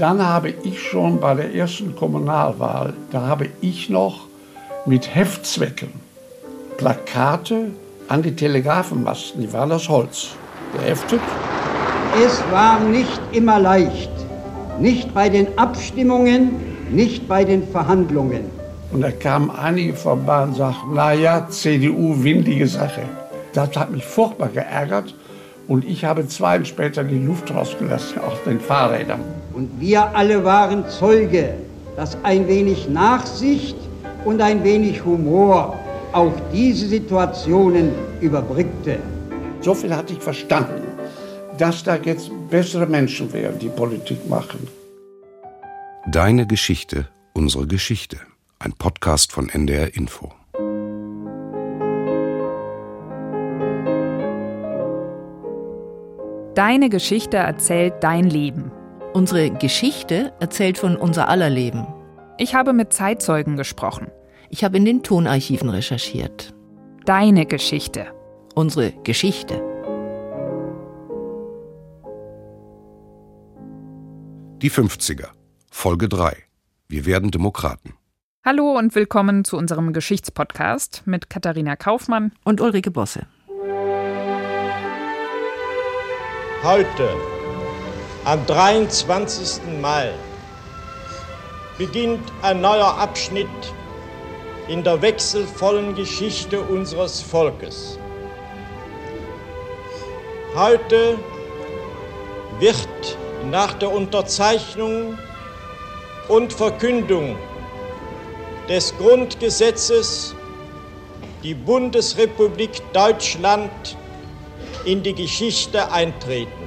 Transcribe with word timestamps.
dann 0.00 0.24
habe 0.24 0.54
ich 0.62 0.80
schon 0.80 1.20
bei 1.20 1.34
der 1.34 1.54
ersten 1.54 1.96
Kommunalwahl, 1.96 2.94
da 3.10 3.22
habe 3.22 3.48
ich 3.60 3.90
noch 3.90 4.26
mit 4.86 5.14
Heftzwecken 5.14 5.90
Plakate 6.76 7.72
an 8.06 8.22
die 8.22 8.34
Telegrafenmasten, 8.34 9.42
die 9.42 9.52
waren 9.52 9.72
aus 9.72 9.88
Holz, 9.88 10.28
geheftet. 10.76 11.20
Es 12.24 12.40
war 12.50 12.78
nicht 12.80 13.20
immer 13.32 13.58
leicht, 13.58 14.10
nicht 14.78 15.12
bei 15.12 15.28
den 15.28 15.58
Abstimmungen, 15.58 16.52
nicht 16.90 17.28
bei 17.28 17.44
den 17.44 17.66
Verhandlungen. 17.66 18.44
Und 18.92 19.02
da 19.02 19.10
kamen 19.10 19.50
einige 19.50 19.94
vorbei 19.94 20.44
und 20.44 20.54
sagten, 20.54 20.94
naja, 20.94 21.46
CDU, 21.50 22.22
windige 22.22 22.66
Sache. 22.66 23.02
Das 23.52 23.76
hat 23.76 23.90
mich 23.90 24.04
furchtbar 24.04 24.48
geärgert 24.48 25.14
und 25.68 25.84
ich 25.84 26.04
habe 26.04 26.26
zwei 26.26 26.64
später 26.64 27.04
die 27.04 27.18
Luft 27.18 27.54
rausgelassen 27.54 28.18
auf 28.18 28.42
den 28.44 28.58
Fahrrädern. 28.58 29.20
Und 29.52 29.70
wir 29.78 30.16
alle 30.16 30.42
waren 30.42 30.88
Zeuge, 30.88 31.54
dass 31.94 32.16
ein 32.24 32.48
wenig 32.48 32.88
Nachsicht 32.88 33.76
und 34.24 34.40
ein 34.40 34.64
wenig 34.64 35.04
Humor 35.04 35.78
auch 36.12 36.32
diese 36.52 36.88
Situationen 36.88 37.92
überbrückte. 38.20 38.98
So 39.60 39.74
viel 39.74 39.94
hatte 39.94 40.14
ich 40.14 40.20
verstanden, 40.20 40.82
dass 41.58 41.84
da 41.84 41.96
jetzt 41.96 42.30
bessere 42.48 42.86
Menschen 42.86 43.30
wären, 43.32 43.58
die 43.58 43.68
Politik 43.68 44.26
machen. 44.28 44.66
Deine 46.10 46.46
Geschichte, 46.46 47.08
unsere 47.34 47.66
Geschichte. 47.66 48.18
Ein 48.58 48.72
Podcast 48.72 49.32
von 49.32 49.50
NDR 49.50 49.94
Info. 49.94 50.32
Deine 56.58 56.88
Geschichte 56.88 57.36
erzählt 57.36 57.94
dein 58.00 58.28
Leben. 58.28 58.72
Unsere 59.12 59.48
Geschichte 59.48 60.32
erzählt 60.40 60.76
von 60.76 60.96
unser 60.96 61.28
aller 61.28 61.50
Leben. 61.50 61.86
Ich 62.36 62.56
habe 62.56 62.72
mit 62.72 62.92
Zeitzeugen 62.92 63.56
gesprochen. 63.56 64.08
Ich 64.50 64.64
habe 64.64 64.76
in 64.76 64.84
den 64.84 65.04
Tonarchiven 65.04 65.68
recherchiert. 65.68 66.52
Deine 67.04 67.46
Geschichte. 67.46 68.08
Unsere 68.56 68.90
Geschichte. 69.04 69.62
Die 74.60 74.70
50er. 74.72 75.28
Folge 75.70 76.08
3. 76.08 76.36
Wir 76.88 77.06
werden 77.06 77.30
Demokraten. 77.30 77.94
Hallo 78.44 78.76
und 78.76 78.96
willkommen 78.96 79.44
zu 79.44 79.56
unserem 79.56 79.92
Geschichtspodcast 79.92 81.02
mit 81.04 81.30
Katharina 81.30 81.76
Kaufmann 81.76 82.32
und 82.42 82.60
Ulrike 82.60 82.90
Bosse. 82.90 83.28
Heute, 86.70 87.16
am 88.26 88.44
23. 88.44 89.80
Mai, 89.80 90.12
beginnt 91.78 92.30
ein 92.42 92.60
neuer 92.60 92.98
Abschnitt 92.98 93.48
in 94.68 94.84
der 94.84 95.00
wechselvollen 95.00 95.94
Geschichte 95.94 96.60
unseres 96.60 97.22
Volkes. 97.22 97.98
Heute 100.54 101.18
wird 102.58 103.16
nach 103.50 103.72
der 103.72 103.90
Unterzeichnung 103.90 105.18
und 106.28 106.52
Verkündung 106.52 107.38
des 108.68 108.94
Grundgesetzes 108.98 110.34
die 111.42 111.54
Bundesrepublik 111.54 112.82
Deutschland 112.92 113.96
in 114.84 115.02
die 115.02 115.14
Geschichte 115.14 115.90
eintreten. 115.92 116.57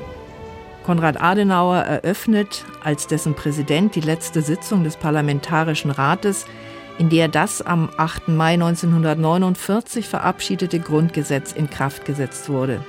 Konrad 0.83 1.21
Adenauer 1.21 1.77
eröffnet 1.77 2.65
als 2.83 3.07
dessen 3.07 3.35
Präsident 3.35 3.95
die 3.95 4.01
letzte 4.01 4.41
Sitzung 4.41 4.83
des 4.83 4.97
Parlamentarischen 4.97 5.91
Rates, 5.91 6.45
in 6.97 7.09
der 7.09 7.27
das 7.27 7.61
am 7.61 7.89
8. 7.97 8.29
Mai 8.29 8.53
1949 8.53 10.07
verabschiedete 10.07 10.79
Grundgesetz 10.79 11.51
in 11.51 11.69
Kraft 11.69 12.05
gesetzt 12.05 12.49
wurde. 12.49 12.83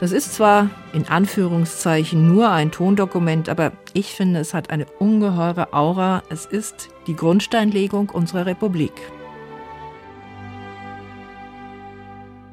Das 0.00 0.12
ist 0.12 0.34
zwar 0.34 0.70
in 0.92 1.08
Anführungszeichen 1.08 2.26
nur 2.26 2.50
ein 2.50 2.70
Tondokument, 2.70 3.48
aber 3.48 3.72
ich 3.92 4.12
finde, 4.12 4.40
es 4.40 4.54
hat 4.54 4.70
eine 4.70 4.86
ungeheure 4.98 5.72
Aura. 5.72 6.22
Es 6.30 6.46
ist 6.46 6.88
die 7.06 7.16
Grundsteinlegung 7.16 8.08
unserer 8.08 8.46
Republik. 8.46 8.92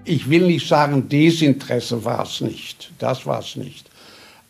ich 0.07 0.29
will 0.29 0.47
nicht 0.47 0.67
sagen, 0.67 1.07
Desinteresse 1.09 2.03
war 2.03 2.23
es 2.23 2.41
nicht, 2.41 2.91
das 2.97 3.25
war 3.25 3.39
es 3.39 3.55
nicht. 3.55 3.86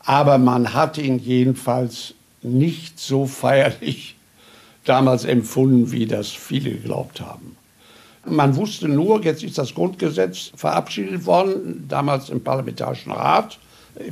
Aber 0.07 0.38
man 0.38 0.73
hat 0.73 0.97
ihn 0.97 1.19
jedenfalls 1.19 2.13
nicht 2.41 2.97
so 2.97 3.25
feierlich 3.25 4.16
damals 4.85 5.25
empfunden, 5.25 5.91
wie 5.91 6.06
das 6.06 6.29
viele 6.29 6.72
geglaubt 6.72 7.19
haben. 7.19 7.57
Man 8.25 8.56
wusste 8.56 8.88
nur, 8.88 9.22
jetzt 9.25 9.44
ist 9.44 9.57
das 9.57 9.75
Grundgesetz 9.75 10.53
verabschiedet 10.56 11.25
worden, 11.25 11.85
damals 11.90 12.29
im 12.29 12.41
Parlamentarischen 12.41 13.12
Rat. 13.12 13.59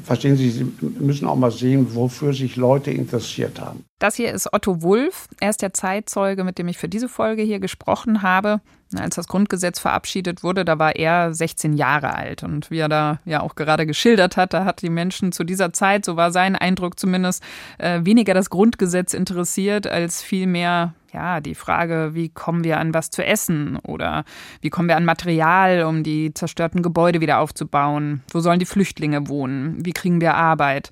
Verstehen 0.04 0.36
Sie, 0.36 0.50
Sie 0.50 0.66
müssen 0.82 1.28
auch 1.28 1.38
mal 1.38 1.52
sehen, 1.52 1.96
wofür 1.96 2.34
sich 2.34 2.58
Leute 2.58 2.92
interessiert 2.92 3.62
haben. 3.62 3.86
Das 4.00 4.16
hier 4.16 4.34
ist 4.34 4.52
Otto 4.52 4.82
Wulff. 4.82 5.30
Er 5.40 5.50
ist 5.50 5.62
der 5.62 5.74
Zeitzeuge, 5.74 6.44
mit 6.44 6.58
dem 6.58 6.68
ich 6.68 6.78
für 6.78 6.90
diese 6.90 7.08
Folge 7.08 7.44
hier 7.44 7.60
gesprochen 7.60 8.22
habe. 8.22 8.60
Als 8.94 9.16
das 9.16 9.28
Grundgesetz 9.28 9.80
verabschiedet 9.80 10.44
wurde, 10.44 10.66
da 10.66 10.78
war 10.78 10.98
er 10.98 11.34
16 11.34 11.74
Jahre 11.74 12.14
alt. 12.14 12.44
Und 12.44 12.70
wie 12.70 12.80
er 12.80 12.90
da 12.90 13.20
ja 13.24 13.40
auch 13.40 13.56
gerade 13.56 13.86
geschildert 13.86 14.36
hat, 14.36 14.54
da 14.54 14.66
hat 14.66 14.82
die 14.82 14.90
Menschen 14.90 15.32
zu 15.32 15.46
dieser 15.46 15.72
Zeit, 15.72 16.04
so 16.04 16.18
war 16.18 16.32
sein 16.32 16.58
Eindruck 16.58 17.00
zumindest, 17.00 17.42
äh, 17.78 18.02
weniger 18.04 18.34
das 18.34 18.50
Grundgesetz 18.50 19.14
interessiert, 19.14 19.88
als 19.88 20.22
vielmehr 20.22 20.94
ja, 21.14 21.40
die 21.40 21.56
Frage, 21.56 22.12
wie 22.14 22.28
kommen 22.28 22.66
wir 22.66 22.78
an 22.78 22.94
was 22.94 23.10
zu 23.10 23.26
essen 23.26 23.78
oder 23.78 24.26
wie 24.60 24.70
kommen 24.70 24.90
wir 24.90 24.98
an 24.98 25.06
Material, 25.06 25.84
um 25.84 26.04
die 26.04 26.34
zerstörten 26.34 26.84
Gebäude 26.84 27.22
wieder 27.22 27.40
aufzubauen? 27.40 28.24
Wo 28.32 28.42
sollen 28.42 28.60
die 28.60 28.66
Flüchtlinge 28.66 29.30
wohnen? 29.30 29.78
Wie 29.86 29.94
kriegen 29.94 30.20
wir 30.20 30.36
Arbeit? 30.36 30.90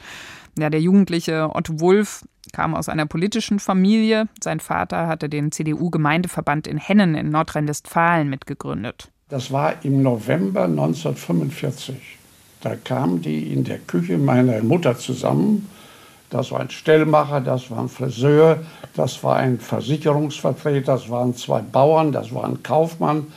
Ja, 0.57 0.69
der 0.69 0.79
jugendliche 0.79 1.49
Otto 1.53 1.81
Wulff 1.81 2.23
kam 2.53 2.75
aus 2.75 2.87
einer 2.87 3.05
politischen 3.05 3.59
Familie. 3.59 4.29
Sein 4.41 4.61
Vater 4.61 5.07
hatte 5.07 5.27
den 5.27 5.51
CDU-Gemeindeverband 5.51 6.67
in 6.67 6.77
Hennen 6.77 7.15
in 7.15 7.29
Nordrhein-Westfalen 7.29 8.29
mitgegründet. 8.29 9.09
Das 9.27 9.51
war 9.51 9.83
im 9.83 10.01
November 10.01 10.65
1945. 10.65 11.95
Da 12.61 12.75
kamen 12.75 13.21
die 13.21 13.51
in 13.51 13.65
der 13.65 13.79
Küche 13.79 14.17
meiner 14.17 14.63
Mutter 14.63 14.97
zusammen. 14.97 15.67
Das 16.29 16.51
war 16.51 16.61
ein 16.61 16.69
Stellmacher, 16.69 17.41
das 17.41 17.69
war 17.69 17.79
ein 17.79 17.89
Friseur, 17.89 18.59
das 18.95 19.23
war 19.23 19.37
ein 19.37 19.59
Versicherungsvertreter, 19.59 20.93
das 20.93 21.09
waren 21.09 21.35
zwei 21.35 21.61
Bauern, 21.61 22.11
das 22.11 22.33
war 22.33 22.45
ein 22.45 22.63
Kaufmann 22.63 23.27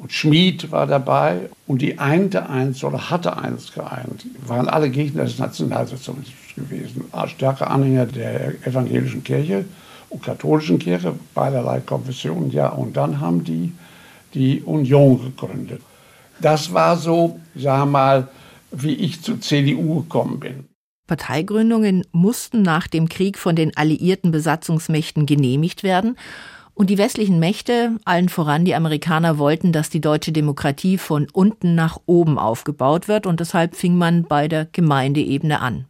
und 0.00 0.12
Schmied 0.12 0.72
war 0.72 0.86
dabei. 0.86 1.50
Und 1.72 1.80
die 1.80 1.98
einte 1.98 2.50
eins 2.50 2.84
oder 2.84 3.08
hatte 3.08 3.38
eins 3.38 3.72
geeint. 3.72 4.26
Waren 4.46 4.68
alle 4.68 4.90
Gegner 4.90 5.24
des 5.24 5.38
Nationalsozialismus 5.38 6.54
gewesen. 6.54 7.06
Stärker 7.28 7.70
Anhänger 7.70 8.04
der 8.04 8.66
evangelischen 8.66 9.24
Kirche 9.24 9.64
und 10.10 10.22
katholischen 10.22 10.78
Kirche, 10.78 11.14
beiderlei 11.32 11.80
Konfessionen, 11.80 12.50
ja. 12.50 12.68
Und 12.68 12.94
dann 12.98 13.20
haben 13.20 13.42
die 13.42 13.72
die 14.34 14.60
Union 14.60 15.18
gegründet. 15.24 15.80
Das 16.42 16.74
war 16.74 16.98
so, 16.98 17.40
sag 17.54 17.86
mal, 17.86 18.28
wie 18.70 18.92
ich 18.92 19.22
zur 19.22 19.40
CDU 19.40 20.02
gekommen 20.02 20.40
bin. 20.40 20.64
Parteigründungen 21.06 22.04
mussten 22.12 22.60
nach 22.60 22.86
dem 22.86 23.08
Krieg 23.08 23.38
von 23.38 23.56
den 23.56 23.74
alliierten 23.78 24.30
Besatzungsmächten 24.30 25.24
genehmigt 25.24 25.82
werden. 25.84 26.18
Und 26.74 26.88
die 26.88 26.98
westlichen 26.98 27.38
Mächte, 27.38 27.98
allen 28.04 28.28
voran 28.28 28.64
die 28.64 28.74
Amerikaner, 28.74 29.38
wollten, 29.38 29.72
dass 29.72 29.90
die 29.90 30.00
deutsche 30.00 30.32
Demokratie 30.32 30.98
von 30.98 31.28
unten 31.32 31.74
nach 31.74 32.00
oben 32.06 32.38
aufgebaut 32.38 33.08
wird. 33.08 33.26
Und 33.26 33.40
deshalb 33.40 33.76
fing 33.76 33.98
man 33.98 34.24
bei 34.24 34.48
der 34.48 34.66
Gemeindeebene 34.72 35.60
an. 35.60 35.84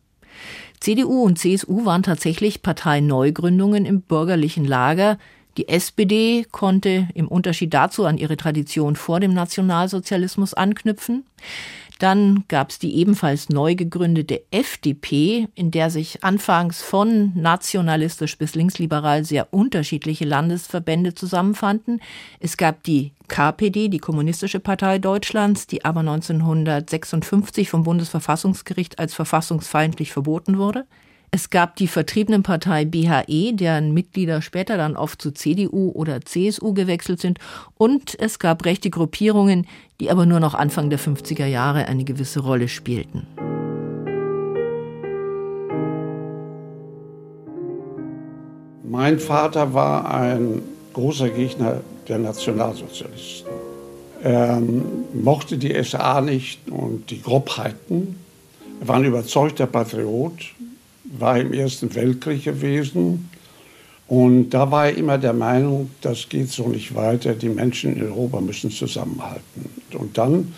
CDU 0.80 1.22
und 1.22 1.38
CSU 1.38 1.84
waren 1.84 2.02
tatsächlich 2.02 2.62
Parteineugründungen 2.62 3.86
im 3.86 4.02
bürgerlichen 4.02 4.64
Lager. 4.64 5.18
Die 5.56 5.68
SPD 5.68 6.44
konnte 6.50 7.08
im 7.14 7.28
Unterschied 7.28 7.72
dazu 7.72 8.04
an 8.04 8.18
ihre 8.18 8.36
Tradition 8.36 8.96
vor 8.96 9.20
dem 9.20 9.32
Nationalsozialismus 9.32 10.54
anknüpfen. 10.54 11.24
Dann 12.02 12.42
gab 12.48 12.70
es 12.70 12.80
die 12.80 12.96
ebenfalls 12.96 13.48
neu 13.48 13.76
gegründete 13.76 14.42
FDP, 14.50 15.46
in 15.54 15.70
der 15.70 15.88
sich 15.88 16.24
anfangs 16.24 16.82
von 16.82 17.30
nationalistisch 17.36 18.36
bis 18.38 18.56
linksliberal 18.56 19.24
sehr 19.24 19.54
unterschiedliche 19.54 20.24
Landesverbände 20.24 21.14
zusammenfanden. 21.14 22.00
Es 22.40 22.56
gab 22.56 22.82
die 22.82 23.12
KPD, 23.28 23.86
die 23.86 24.00
Kommunistische 24.00 24.58
Partei 24.58 24.98
Deutschlands, 24.98 25.68
die 25.68 25.84
aber 25.84 26.00
1956 26.00 27.70
vom 27.70 27.84
Bundesverfassungsgericht 27.84 28.98
als 28.98 29.14
verfassungsfeindlich 29.14 30.10
verboten 30.10 30.58
wurde. 30.58 30.86
Es 31.34 31.48
gab 31.48 31.76
die 31.76 31.86
Vertriebenenpartei 31.88 32.84
BHE, 32.84 33.54
deren 33.54 33.94
Mitglieder 33.94 34.42
später 34.42 34.76
dann 34.76 34.96
oft 34.96 35.22
zu 35.22 35.32
CDU 35.32 35.90
oder 35.92 36.20
CSU 36.20 36.74
gewechselt 36.74 37.22
sind. 37.22 37.38
Und 37.78 38.20
es 38.20 38.38
gab 38.38 38.66
rechte 38.66 38.90
Gruppierungen, 38.90 39.66
die 39.98 40.10
aber 40.10 40.26
nur 40.26 40.40
noch 40.40 40.52
Anfang 40.52 40.90
der 40.90 40.98
50er 40.98 41.46
Jahre 41.46 41.86
eine 41.86 42.04
gewisse 42.04 42.40
Rolle 42.40 42.68
spielten. 42.68 43.26
Mein 48.84 49.18
Vater 49.18 49.72
war 49.72 50.14
ein 50.14 50.60
großer 50.92 51.30
Gegner 51.30 51.80
der 52.08 52.18
Nationalsozialisten. 52.18 53.50
Er 54.22 54.60
mochte 55.14 55.56
die 55.56 55.82
SA 55.82 56.20
nicht 56.20 56.68
und 56.68 57.10
die 57.10 57.22
Grobheiten. 57.22 58.16
Er 58.82 58.88
war 58.88 58.96
ein 58.96 59.04
überzeugter 59.04 59.66
Patriot, 59.66 60.34
war 61.18 61.38
im 61.38 61.52
Ersten 61.52 61.94
Weltkrieg 61.94 62.44
gewesen. 62.44 63.28
Und 64.08 64.50
da 64.50 64.70
war 64.70 64.86
er 64.86 64.96
immer 64.96 65.18
der 65.18 65.32
Meinung, 65.32 65.90
das 66.00 66.28
geht 66.28 66.50
so 66.50 66.68
nicht 66.68 66.94
weiter, 66.94 67.34
die 67.34 67.48
Menschen 67.48 67.96
in 67.96 68.02
Europa 68.02 68.40
müssen 68.40 68.70
zusammenhalten. 68.70 69.70
Und 69.94 70.18
dann 70.18 70.52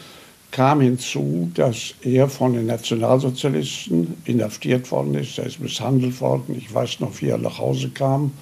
kam 0.51 0.81
hinzu, 0.81 1.51
dass 1.55 1.95
er 2.03 2.29
von 2.29 2.55
den 2.55 2.67
Nationalsozialisten 2.67 4.15
inhaftiert 4.25 4.91
worden 4.91 5.15
ist, 5.15 5.39
er 5.39 5.47
ist 5.47 5.61
misshandelt 5.61 6.21
worden. 6.21 6.55
Ich 6.57 6.73
weiß 6.73 7.01
noch, 7.01 7.21
wie 7.21 7.29
er 7.29 7.39
nach 7.39 7.59
Hause 7.59 7.91
kam. 7.91 8.33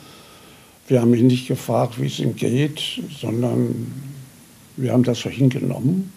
Wir 0.89 1.01
haben 1.01 1.15
ihn 1.15 1.27
nicht 1.27 1.49
gefragt, 1.49 2.01
wie 2.01 2.07
es 2.07 2.19
ihm 2.19 2.37
geht, 2.37 2.83
sondern 3.21 3.93
wir 4.77 4.93
haben 4.93 5.05
das 5.05 5.21
so 5.21 5.31
hingenommen. 5.31 6.13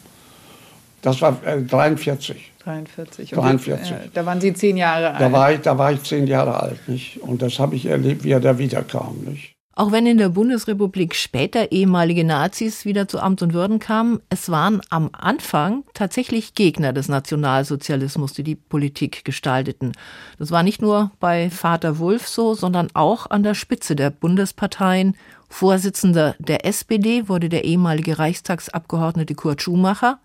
Das 1.05 1.21
war 1.21 1.37
äh, 1.45 1.61
43. 1.61 2.51
43. 2.63 3.29
43. 3.29 3.91
Und, 3.91 3.97
äh, 3.97 4.09
da 4.11 4.25
waren 4.25 4.41
Sie 4.41 4.53
zehn 4.53 4.75
Jahre 4.75 5.11
alt. 5.11 5.21
Da 5.21 5.31
war 5.31 5.51
ich, 5.51 5.61
da 5.61 5.77
war 5.77 5.91
ich 5.91 6.01
zehn 6.01 6.25
Jahre 6.25 6.59
alt. 6.59 6.89
Nicht? 6.89 7.21
Und 7.21 7.43
das 7.43 7.59
habe 7.59 7.75
ich 7.75 7.85
erlebt, 7.85 8.23
wie 8.23 8.31
er 8.31 8.39
da 8.39 8.57
wiederkam. 8.57 9.17
Nicht? 9.23 9.55
Auch 9.77 9.91
wenn 9.91 10.07
in 10.07 10.17
der 10.17 10.29
Bundesrepublik 10.29 11.13
später 11.13 11.71
ehemalige 11.73 12.23
Nazis 12.23 12.85
wieder 12.85 13.09
zu 13.09 13.19
Amt 13.19 13.41
und 13.41 13.53
Würden 13.53 13.79
kamen, 13.79 14.21
es 14.29 14.49
waren 14.49 14.81
am 14.89 15.09
Anfang 15.11 15.83
tatsächlich 15.93 16.53
Gegner 16.53 16.93
des 16.93 17.09
Nationalsozialismus, 17.09 18.31
die 18.31 18.43
die 18.43 18.55
Politik 18.55 19.25
gestalteten. 19.25 19.91
Das 20.39 20.49
war 20.49 20.63
nicht 20.63 20.81
nur 20.81 21.11
bei 21.19 21.49
Vater 21.49 21.99
Wulff 21.99 22.27
so, 22.27 22.53
sondern 22.53 22.87
auch 22.93 23.29
an 23.29 23.43
der 23.43 23.53
Spitze 23.53 23.97
der 23.97 24.11
Bundesparteien. 24.11 25.17
Vorsitzender 25.49 26.35
der 26.39 26.65
SPD 26.65 27.29
wurde 27.29 27.49
der 27.49 27.63
ehemalige 27.63 28.19
Reichstagsabgeordnete 28.19 29.35
Kurt 29.35 29.61
Schumacher. 29.61 30.19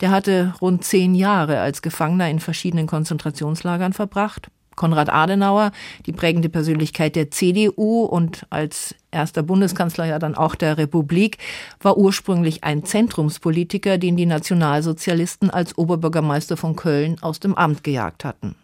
Der 0.00 0.10
hatte 0.10 0.54
rund 0.60 0.84
zehn 0.84 1.14
Jahre 1.14 1.60
als 1.60 1.82
Gefangener 1.82 2.30
in 2.30 2.40
verschiedenen 2.40 2.86
Konzentrationslagern 2.86 3.92
verbracht. 3.92 4.50
Konrad 4.76 5.10
Adenauer, 5.10 5.72
die 6.06 6.12
prägende 6.12 6.48
Persönlichkeit 6.48 7.14
der 7.14 7.30
CDU 7.30 8.04
und 8.04 8.46
als 8.48 8.94
erster 9.10 9.42
Bundeskanzler 9.42 10.06
ja 10.06 10.18
dann 10.18 10.34
auch 10.34 10.54
der 10.54 10.78
Republik, 10.78 11.36
war 11.80 11.98
ursprünglich 11.98 12.64
ein 12.64 12.84
Zentrumspolitiker, 12.84 13.98
den 13.98 14.16
die 14.16 14.24
Nationalsozialisten 14.24 15.50
als 15.50 15.76
Oberbürgermeister 15.76 16.56
von 16.56 16.76
Köln 16.76 17.18
aus 17.20 17.40
dem 17.40 17.54
Amt 17.56 17.84
gejagt 17.84 18.24
hatten. 18.24 18.54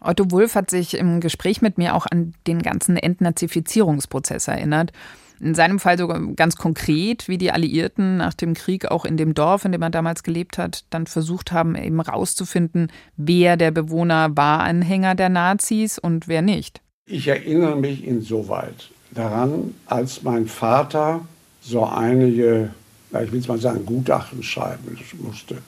Otto 0.00 0.30
Wulff 0.30 0.54
hat 0.54 0.70
sich 0.70 0.94
im 0.94 1.20
Gespräch 1.20 1.60
mit 1.60 1.76
mir 1.76 1.94
auch 1.94 2.06
an 2.06 2.32
den 2.46 2.62
ganzen 2.62 2.96
Entnazifizierungsprozess 2.96 4.48
erinnert. 4.48 4.92
In 5.40 5.54
seinem 5.54 5.78
Fall 5.78 5.98
sogar 5.98 6.20
ganz 6.34 6.56
konkret, 6.56 7.28
wie 7.28 7.38
die 7.38 7.52
Alliierten 7.52 8.16
nach 8.16 8.34
dem 8.34 8.54
Krieg 8.54 8.90
auch 8.90 9.04
in 9.04 9.16
dem 9.16 9.34
Dorf, 9.34 9.64
in 9.64 9.72
dem 9.72 9.82
er 9.82 9.90
damals 9.90 10.22
gelebt 10.22 10.58
hat, 10.58 10.84
dann 10.90 11.06
versucht 11.06 11.52
haben, 11.52 11.76
eben 11.76 12.00
rauszufinden, 12.00 12.90
wer 13.16 13.56
der 13.56 13.70
Bewohner 13.70 14.36
war 14.36 14.60
Anhänger 14.60 15.14
der 15.14 15.28
Nazis 15.28 15.98
und 15.98 16.26
wer 16.28 16.42
nicht. 16.42 16.80
Ich 17.06 17.28
erinnere 17.28 17.76
mich 17.76 18.04
insoweit 18.04 18.90
daran, 19.12 19.74
als 19.86 20.22
mein 20.22 20.46
Vater 20.46 21.20
so 21.60 21.84
einige, 21.84 22.70
ich 23.12 23.32
will 23.32 23.40
es 23.40 23.48
mal 23.48 23.58
sagen, 23.58 23.86
Gutachten 23.86 24.42
schreiben 24.42 24.98
musste. 25.22 25.58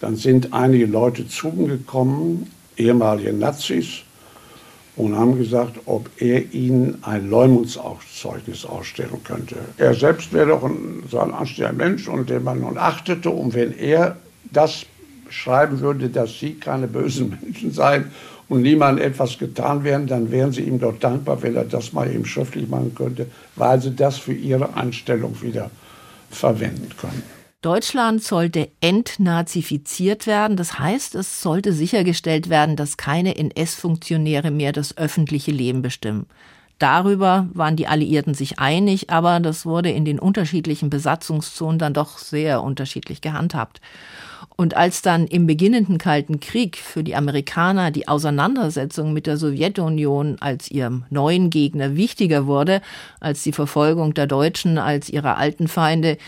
Dann 0.00 0.16
sind 0.16 0.52
einige 0.52 0.86
Leute 0.86 1.26
zu 1.28 1.48
ihm 1.48 1.68
gekommen, 1.68 2.50
ehemalige 2.76 3.32
Nazis, 3.32 4.02
und 4.96 5.16
haben 5.16 5.36
gesagt, 5.36 5.80
ob 5.86 6.08
er 6.18 6.52
ihnen 6.52 6.98
ein 7.02 7.28
Leumundszeugnis 7.28 8.64
ausstellen 8.64 9.22
könnte. 9.24 9.56
Er 9.76 9.94
selbst 9.94 10.32
wäre 10.32 10.48
doch 10.48 10.62
ein, 10.62 11.02
so 11.10 11.18
ein 11.18 11.32
anständiger 11.32 11.72
Mensch 11.72 12.08
und 12.08 12.30
den 12.30 12.44
man 12.44 12.60
nun 12.60 12.78
achtete. 12.78 13.30
Und 13.30 13.54
wenn 13.54 13.76
er 13.76 14.16
das 14.52 14.86
schreiben 15.28 15.80
würde, 15.80 16.08
dass 16.10 16.38
sie 16.38 16.54
keine 16.54 16.86
bösen 16.86 17.36
Menschen 17.42 17.72
seien 17.72 18.12
und 18.48 18.62
niemand 18.62 19.00
etwas 19.00 19.38
getan 19.38 19.82
wären, 19.82 20.06
dann 20.06 20.30
wären 20.30 20.52
sie 20.52 20.62
ihm 20.62 20.78
doch 20.78 20.96
dankbar, 20.98 21.42
wenn 21.42 21.56
er 21.56 21.64
das 21.64 21.92
mal 21.92 22.08
eben 22.08 22.24
schriftlich 22.24 22.68
machen 22.68 22.94
könnte, 22.94 23.26
weil 23.56 23.80
sie 23.80 23.96
das 23.96 24.18
für 24.18 24.34
ihre 24.34 24.76
Einstellung 24.76 25.40
wieder 25.42 25.70
verwenden 26.30 26.90
können. 26.96 27.22
Deutschland 27.64 28.22
sollte 28.22 28.68
entnazifiziert 28.82 30.26
werden. 30.26 30.58
Das 30.58 30.78
heißt, 30.78 31.14
es 31.14 31.40
sollte 31.40 31.72
sichergestellt 31.72 32.50
werden, 32.50 32.76
dass 32.76 32.98
keine 32.98 33.36
NS-Funktionäre 33.36 34.50
mehr 34.50 34.72
das 34.72 34.98
öffentliche 34.98 35.50
Leben 35.50 35.80
bestimmen. 35.80 36.26
Darüber 36.78 37.48
waren 37.54 37.76
die 37.76 37.86
Alliierten 37.86 38.34
sich 38.34 38.58
einig, 38.58 39.08
aber 39.08 39.40
das 39.40 39.64
wurde 39.64 39.90
in 39.90 40.04
den 40.04 40.18
unterschiedlichen 40.18 40.90
Besatzungszonen 40.90 41.78
dann 41.78 41.94
doch 41.94 42.18
sehr 42.18 42.62
unterschiedlich 42.62 43.22
gehandhabt. 43.22 43.80
Und 44.56 44.76
als 44.76 45.00
dann 45.00 45.26
im 45.26 45.46
beginnenden 45.46 45.98
Kalten 45.98 46.40
Krieg 46.40 46.76
für 46.76 47.02
die 47.02 47.16
Amerikaner 47.16 47.90
die 47.90 48.08
Auseinandersetzung 48.08 49.12
mit 49.12 49.26
der 49.26 49.36
Sowjetunion 49.36 50.36
als 50.40 50.70
ihrem 50.70 51.04
neuen 51.10 51.48
Gegner 51.48 51.96
wichtiger 51.96 52.46
wurde 52.46 52.82
als 53.20 53.42
die 53.42 53.52
Verfolgung 53.52 54.12
der 54.12 54.26
Deutschen 54.26 54.76
als 54.76 55.08
ihrer 55.08 55.38
alten 55.38 55.66
Feinde, 55.66 56.18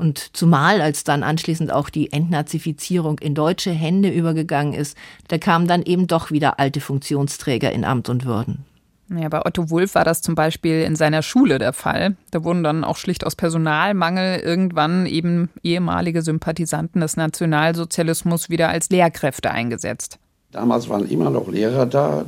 und 0.00 0.36
zumal 0.36 0.80
als 0.80 1.04
dann 1.04 1.22
anschließend 1.22 1.70
auch 1.72 1.90
die 1.90 2.12
Entnazifizierung 2.12 3.18
in 3.18 3.34
deutsche 3.34 3.70
Hände 3.70 4.08
übergegangen 4.08 4.72
ist, 4.72 4.96
da 5.28 5.38
kamen 5.38 5.68
dann 5.68 5.82
eben 5.82 6.06
doch 6.06 6.30
wieder 6.30 6.58
alte 6.58 6.80
Funktionsträger 6.80 7.70
in 7.70 7.84
Amt 7.84 8.08
und 8.08 8.24
Würden. 8.24 8.64
Ja, 9.14 9.28
bei 9.28 9.44
Otto 9.44 9.70
Wulff 9.70 9.96
war 9.96 10.04
das 10.04 10.22
zum 10.22 10.36
Beispiel 10.36 10.82
in 10.82 10.94
seiner 10.94 11.22
Schule 11.22 11.58
der 11.58 11.72
Fall. 11.72 12.16
Da 12.30 12.44
wurden 12.44 12.62
dann 12.62 12.84
auch 12.84 12.96
schlicht 12.96 13.26
aus 13.26 13.34
Personalmangel 13.34 14.38
irgendwann 14.38 15.06
eben 15.06 15.50
ehemalige 15.64 16.22
Sympathisanten 16.22 17.00
des 17.00 17.16
Nationalsozialismus 17.16 18.50
wieder 18.50 18.68
als 18.68 18.88
Lehrkräfte 18.88 19.50
eingesetzt. 19.50 20.18
Damals 20.52 20.88
waren 20.88 21.08
immer 21.08 21.28
noch 21.30 21.48
Lehrer 21.48 21.86
da, 21.86 22.24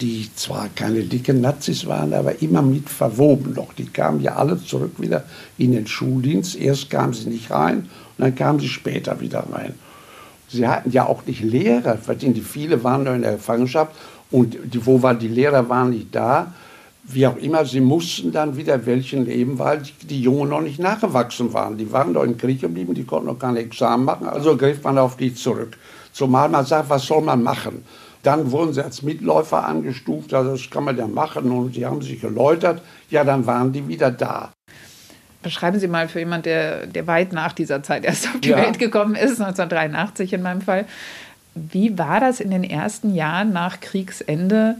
die 0.00 0.28
zwar 0.34 0.68
keine 0.74 1.02
dicken 1.02 1.40
Nazis 1.40 1.86
waren, 1.86 2.12
aber 2.12 2.42
immer 2.42 2.62
mit 2.62 2.88
verwoben 2.88 3.54
noch. 3.54 3.72
Die 3.74 3.86
kamen 3.86 4.20
ja 4.20 4.36
alle 4.36 4.62
zurück 4.62 4.94
wieder 4.98 5.24
in 5.58 5.72
den 5.72 5.86
Schuldienst. 5.86 6.56
Erst 6.56 6.90
kamen 6.90 7.12
sie 7.12 7.28
nicht 7.28 7.50
rein 7.50 7.88
und 8.18 8.24
dann 8.24 8.34
kamen 8.34 8.60
sie 8.60 8.68
später 8.68 9.20
wieder 9.20 9.44
rein. 9.52 9.74
Sie 10.48 10.66
hatten 10.66 10.90
ja 10.90 11.06
auch 11.06 11.24
nicht 11.26 11.42
Lehrer, 11.42 11.98
die 12.08 12.40
viele 12.40 12.84
waren 12.84 13.04
nur 13.04 13.14
in 13.14 13.22
der 13.22 13.32
Gefangenschaft 13.32 13.92
und 14.30 14.56
die, 14.64 14.84
wo 14.84 15.02
waren 15.02 15.18
die 15.18 15.28
Lehrer 15.28 15.68
waren 15.68 15.90
nicht 15.90 16.14
da. 16.14 16.52
Wie 17.06 17.26
auch 17.26 17.36
immer, 17.36 17.66
sie 17.66 17.80
mussten 17.80 18.32
dann 18.32 18.56
wieder 18.56 18.86
welchen 18.86 19.26
leben, 19.26 19.58
weil 19.58 19.82
die 20.02 20.22
Jungen 20.22 20.48
noch 20.48 20.62
nicht 20.62 20.78
nachgewachsen 20.78 21.52
waren. 21.52 21.76
Die 21.76 21.92
waren 21.92 22.14
doch 22.14 22.24
im 22.24 22.38
Krieg 22.38 22.62
geblieben, 22.62 22.94
die 22.94 23.04
konnten 23.04 23.26
noch 23.26 23.38
keine 23.38 23.58
Examen 23.58 24.04
machen, 24.04 24.26
also 24.26 24.56
griff 24.56 24.82
man 24.82 24.96
auf 24.96 25.16
die 25.16 25.34
zurück. 25.34 25.76
Zumal 26.12 26.48
man 26.48 26.64
sagt, 26.64 26.88
was 26.88 27.04
soll 27.04 27.20
man 27.20 27.42
machen? 27.42 27.84
Dann 28.24 28.50
wurden 28.50 28.72
sie 28.72 28.82
als 28.82 29.02
Mitläufer 29.02 29.64
angestuft, 29.64 30.34
also 30.34 30.52
das 30.52 30.70
kann 30.70 30.84
man 30.84 30.96
ja 30.96 31.06
machen 31.06 31.50
und 31.50 31.74
sie 31.74 31.86
haben 31.86 32.02
sich 32.02 32.20
geläutert. 32.20 32.82
Ja, 33.10 33.22
dann 33.22 33.46
waren 33.46 33.72
die 33.72 33.86
wieder 33.86 34.10
da. 34.10 34.52
Beschreiben 35.42 35.78
Sie 35.78 35.88
mal 35.88 36.08
für 36.08 36.20
jemanden, 36.20 36.44
der, 36.44 36.86
der 36.86 37.06
weit 37.06 37.34
nach 37.34 37.52
dieser 37.52 37.82
Zeit 37.82 38.04
erst 38.04 38.26
auf 38.28 38.40
die 38.40 38.48
ja. 38.48 38.56
Welt 38.56 38.78
gekommen 38.78 39.14
ist, 39.14 39.40
1983 39.40 40.32
in 40.32 40.42
meinem 40.42 40.62
Fall. 40.62 40.86
Wie 41.54 41.98
war 41.98 42.18
das 42.18 42.40
in 42.40 42.50
den 42.50 42.64
ersten 42.64 43.14
Jahren 43.14 43.52
nach 43.52 43.80
Kriegsende 43.80 44.76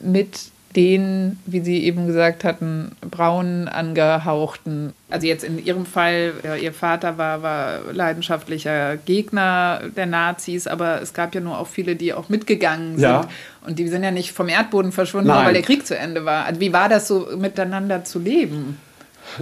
mit 0.00 0.50
den, 0.76 1.38
wie 1.46 1.60
Sie 1.60 1.84
eben 1.84 2.06
gesagt 2.06 2.44
hatten, 2.44 2.92
braun 3.00 3.68
angehauchten. 3.68 4.92
Also 5.10 5.26
jetzt 5.26 5.44
in 5.44 5.64
Ihrem 5.64 5.86
Fall, 5.86 6.32
ja, 6.42 6.56
Ihr 6.56 6.72
Vater 6.72 7.18
war, 7.18 7.42
war 7.42 7.80
leidenschaftlicher 7.92 8.96
Gegner 8.96 9.82
der 9.96 10.06
Nazis, 10.06 10.66
aber 10.66 11.02
es 11.02 11.12
gab 11.12 11.34
ja 11.34 11.40
nur 11.40 11.58
auch 11.58 11.66
viele, 11.66 11.96
die 11.96 12.14
auch 12.14 12.28
mitgegangen 12.28 12.96
sind. 12.96 13.02
Ja. 13.02 13.28
Und 13.66 13.78
die 13.78 13.88
sind 13.88 14.02
ja 14.02 14.10
nicht 14.10 14.32
vom 14.32 14.48
Erdboden 14.48 14.92
verschwunden, 14.92 15.28
nur 15.28 15.36
weil 15.36 15.52
der 15.52 15.62
Krieg 15.62 15.86
zu 15.86 15.96
Ende 15.96 16.24
war. 16.24 16.46
Also 16.46 16.60
wie 16.60 16.72
war 16.72 16.88
das 16.88 17.08
so, 17.08 17.28
miteinander 17.36 18.04
zu 18.04 18.18
leben? 18.18 18.78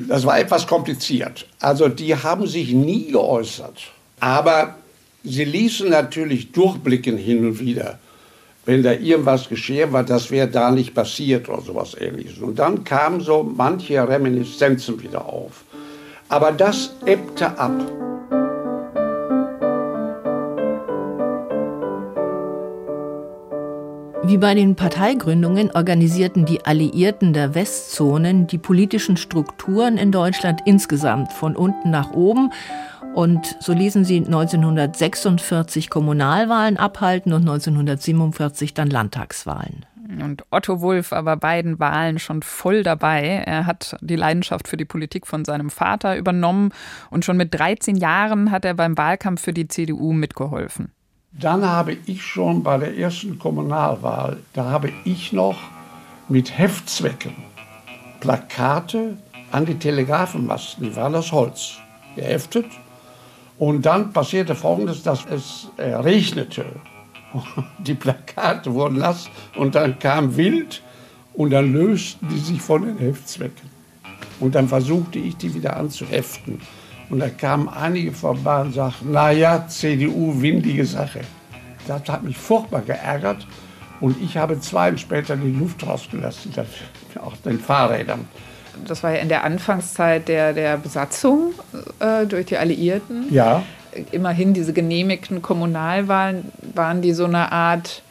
Das 0.08 0.24
war 0.24 0.38
etwas 0.38 0.66
kompliziert. 0.66 1.46
Also 1.60 1.88
die 1.88 2.14
haben 2.14 2.46
sich 2.46 2.72
nie 2.72 3.10
geäußert. 3.12 3.90
Aber 4.20 4.76
sie 5.24 5.44
ließen 5.44 5.88
natürlich 5.88 6.52
durchblicken 6.52 7.16
hin 7.16 7.46
und 7.46 7.60
wieder 7.60 7.98
wenn 8.70 8.84
da 8.84 8.92
irgendwas 8.92 9.48
geschehen 9.48 9.92
war, 9.92 10.04
das 10.04 10.30
wäre 10.30 10.46
da 10.46 10.70
nicht 10.70 10.94
passiert 10.94 11.48
oder 11.48 11.60
sowas 11.60 11.96
ähnliches. 12.00 12.38
Und 12.38 12.60
dann 12.60 12.84
kamen 12.84 13.20
so 13.20 13.42
manche 13.42 14.06
Reminiszenzen 14.06 15.02
wieder 15.02 15.26
auf. 15.26 15.64
Aber 16.28 16.52
das 16.52 16.94
ebbte 17.04 17.58
ab. 17.58 17.72
Wie 24.22 24.38
bei 24.38 24.54
den 24.54 24.76
Parteigründungen 24.76 25.72
organisierten 25.72 26.46
die 26.46 26.64
Alliierten 26.64 27.32
der 27.32 27.56
Westzonen 27.56 28.46
die 28.46 28.58
politischen 28.58 29.16
Strukturen 29.16 29.98
in 29.98 30.12
Deutschland 30.12 30.60
insgesamt 30.64 31.32
von 31.32 31.56
unten 31.56 31.90
nach 31.90 32.12
oben 32.12 32.52
und 33.14 33.56
so 33.60 33.72
ließen 33.72 34.04
sie 34.04 34.18
1946 34.18 35.90
Kommunalwahlen 35.90 36.76
abhalten 36.76 37.32
und 37.32 37.42
1947 37.42 38.74
dann 38.74 38.88
Landtagswahlen. 38.88 39.86
Und 40.22 40.44
Otto 40.50 40.80
Wulff 40.80 41.12
war 41.12 41.22
bei 41.22 41.36
beiden 41.36 41.78
Wahlen 41.78 42.18
schon 42.18 42.42
voll 42.42 42.82
dabei. 42.82 43.42
Er 43.46 43.66
hat 43.66 43.96
die 44.00 44.16
Leidenschaft 44.16 44.66
für 44.66 44.76
die 44.76 44.84
Politik 44.84 45.26
von 45.26 45.44
seinem 45.44 45.70
Vater 45.70 46.16
übernommen 46.16 46.72
und 47.10 47.24
schon 47.24 47.36
mit 47.36 47.54
13 47.54 47.96
Jahren 47.96 48.50
hat 48.50 48.64
er 48.64 48.74
beim 48.74 48.98
Wahlkampf 48.98 49.42
für 49.42 49.52
die 49.52 49.68
CDU 49.68 50.12
mitgeholfen. 50.12 50.90
Dann 51.32 51.64
habe 51.64 51.96
ich 52.06 52.24
schon 52.24 52.64
bei 52.64 52.76
der 52.78 52.96
ersten 52.98 53.38
Kommunalwahl, 53.38 54.38
da 54.52 54.64
habe 54.64 54.90
ich 55.04 55.32
noch 55.32 55.58
mit 56.28 56.58
Heftzwecken 56.58 57.34
Plakate 58.20 59.16
an 59.52 59.64
die 59.64 59.78
Telegrafenmasten, 59.78 60.84
die 60.84 60.96
waren 60.96 61.14
aus 61.14 61.32
Holz, 61.32 61.78
geheftet. 62.16 62.66
Und 63.60 63.84
dann 63.84 64.10
passierte 64.10 64.54
Folgendes, 64.54 65.02
dass 65.02 65.26
es 65.26 65.68
äh, 65.76 65.92
regnete. 65.92 66.64
Die 67.78 67.92
Plakate 67.92 68.72
wurden 68.72 68.96
nass 68.96 69.28
und 69.54 69.74
dann 69.74 69.98
kam 69.98 70.34
Wild 70.34 70.82
und 71.34 71.50
dann 71.50 71.70
lösten 71.70 72.26
die 72.30 72.38
sich 72.38 72.58
von 72.58 72.86
den 72.86 72.96
Heftzwecken. 72.96 73.68
Und 74.40 74.54
dann 74.54 74.66
versuchte 74.66 75.18
ich, 75.18 75.36
die 75.36 75.52
wieder 75.52 75.76
anzuheften. 75.76 76.58
Und 77.10 77.18
da 77.18 77.28
kamen 77.28 77.68
einige 77.68 78.12
vorbei 78.12 78.62
und 78.62 78.72
sagten, 78.72 79.12
naja, 79.12 79.68
CDU, 79.68 80.40
windige 80.40 80.86
Sache. 80.86 81.20
Das 81.86 82.08
hat 82.08 82.24
mich 82.24 82.38
furchtbar 82.38 82.80
geärgert. 82.80 83.46
Und 84.00 84.16
ich 84.22 84.38
habe 84.38 84.58
zwei 84.60 84.96
später 84.96 85.36
die 85.36 85.52
Luft 85.52 85.86
rausgelassen, 85.86 86.54
auch 87.22 87.36
den 87.36 87.60
Fahrrädern. 87.60 88.26
Das 88.86 89.02
war 89.02 89.12
ja 89.12 89.18
in 89.18 89.28
der 89.28 89.44
Anfangszeit 89.44 90.28
der, 90.28 90.52
der 90.52 90.76
Besatzung 90.76 91.52
äh, 92.00 92.26
durch 92.26 92.46
die 92.46 92.56
Alliierten. 92.56 93.32
Ja. 93.32 93.62
Immerhin 94.12 94.54
diese 94.54 94.72
genehmigten 94.72 95.42
Kommunalwahlen 95.42 96.52
waren 96.74 97.02
die 97.02 97.12
so 97.12 97.24
eine 97.24 97.50
Art 97.50 98.02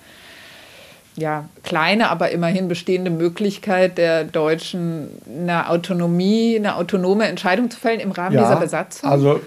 ja, 1.19 1.45
kleine, 1.63 2.09
aber 2.09 2.31
immerhin 2.31 2.67
bestehende 2.67 3.11
Möglichkeit 3.11 3.97
der 3.97 4.23
Deutschen, 4.23 5.09
eine 5.27 5.69
Autonomie, 5.69 6.55
eine 6.55 6.75
autonome 6.75 7.27
Entscheidung 7.27 7.69
zu 7.69 7.79
fällen 7.79 7.99
im 7.99 8.11
Rahmen 8.11 8.35
ja, 8.35 8.43
dieser 8.43 8.59
Besatzung? 8.59 9.09
Also 9.09 9.41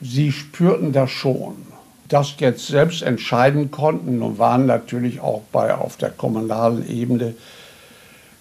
sie 0.00 0.32
spürten 0.32 0.92
das 0.92 1.10
schon. 1.10 1.54
Das 2.08 2.34
jetzt 2.38 2.66
selbst 2.68 3.02
entscheiden 3.02 3.70
konnten 3.70 4.22
und 4.22 4.38
waren 4.38 4.66
natürlich 4.66 5.20
auch 5.20 5.42
bei, 5.50 5.74
auf 5.74 5.96
der 5.96 6.10
kommunalen 6.10 6.88
Ebene 6.88 7.34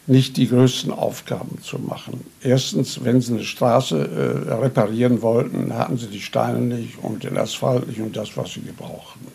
nicht 0.08 0.38
die 0.38 0.48
größten 0.48 0.92
Aufgaben 0.92 1.60
zu 1.62 1.80
machen. 1.80 2.26
Erstens, 2.42 3.04
wenn 3.04 3.22
sie 3.22 3.34
eine 3.34 3.44
Straße 3.44 4.46
äh, 4.50 4.54
reparieren 4.54 5.22
wollten, 5.22 5.74
hatten 5.74 5.98
sie 5.98 6.08
die 6.08 6.22
Steine 6.22 6.60
nicht 6.60 7.00
und 7.02 7.24
den 7.24 7.38
Asphalt 7.38 7.88
nicht 7.88 8.00
und 8.00 8.16
das, 8.16 8.38
was 8.38 8.54
sie 8.54 8.62
gebrauchten. 8.62 9.28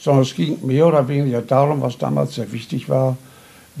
Sondern 0.00 0.22
es 0.22 0.34
ging 0.34 0.58
mehr 0.66 0.86
oder 0.86 1.06
weniger 1.06 1.42
darum, 1.42 1.82
was 1.82 1.98
damals 1.98 2.34
sehr 2.34 2.50
wichtig 2.52 2.88
war, 2.88 3.16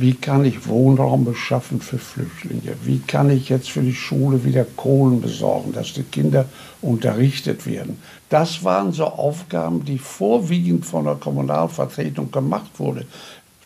wie 0.00 0.14
kann 0.14 0.44
ich 0.44 0.68
Wohnraum 0.68 1.24
beschaffen 1.24 1.80
für 1.80 1.98
Flüchtlinge? 1.98 2.76
Wie 2.84 3.00
kann 3.00 3.30
ich 3.30 3.48
jetzt 3.48 3.68
für 3.68 3.82
die 3.82 3.94
Schule 3.94 4.44
wieder 4.44 4.64
Kohlen 4.64 5.20
besorgen, 5.20 5.72
dass 5.72 5.92
die 5.92 6.04
Kinder 6.04 6.44
unterrichtet 6.80 7.66
werden? 7.66 7.98
Das 8.28 8.62
waren 8.62 8.92
so 8.92 9.06
Aufgaben, 9.06 9.84
die 9.84 9.98
vorwiegend 9.98 10.86
von 10.86 11.04
der 11.04 11.16
Kommunalvertretung 11.16 12.30
gemacht 12.30 12.70
wurden. 12.78 13.06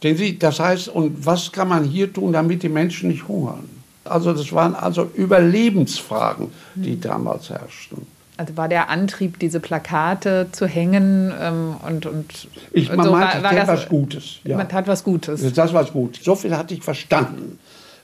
Verstehen 0.03 0.17
Sie? 0.17 0.37
Das 0.37 0.59
heißt, 0.59 0.89
und 0.89 1.25
was 1.25 1.53
kann 1.53 1.69
man 1.69 1.85
hier 1.85 2.13
tun, 2.13 2.33
damit 2.33 2.65
die 2.65 2.69
Menschen 2.69 3.09
nicht 3.09 3.29
hungern? 3.29 3.69
Also 4.05 4.33
das 4.33 4.53
waren 4.53 4.75
also 4.75 5.09
Überlebensfragen, 5.15 6.49
die 6.75 6.99
damals 6.99 7.51
herrschten. 7.51 8.05
Also 8.37 8.57
war 8.57 8.69
der 8.69 8.91
Antrieb, 8.91 9.39
diese 9.39 9.61
Plakate 9.61 10.49
zu 10.51 10.67
hängen 10.67 11.33
ähm, 11.41 11.77
und, 11.87 12.07
und 12.07 12.49
ich 12.73 12.93
man 12.93 13.07
so, 13.07 13.13
meinte, 13.13 13.37
war, 13.37 13.45
war 13.45 13.55
das 13.55 13.69
was 13.69 13.89
Gutes. 13.89 14.39
Ja. 14.43 14.57
Man 14.57 14.69
tat 14.69 14.89
was 14.89 15.05
Gutes. 15.05 15.53
Das 15.55 15.73
war 15.73 15.85
gut. 15.85 16.19
So 16.21 16.35
viel 16.35 16.57
hatte 16.57 16.75
ich 16.75 16.83
verstanden, 16.83 17.61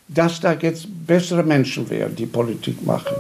dass 0.06 0.38
da 0.38 0.52
jetzt 0.52 0.86
bessere 1.04 1.42
Menschen 1.42 1.90
wären, 1.90 2.14
die 2.14 2.26
Politik 2.26 2.86
machen. 2.86 3.16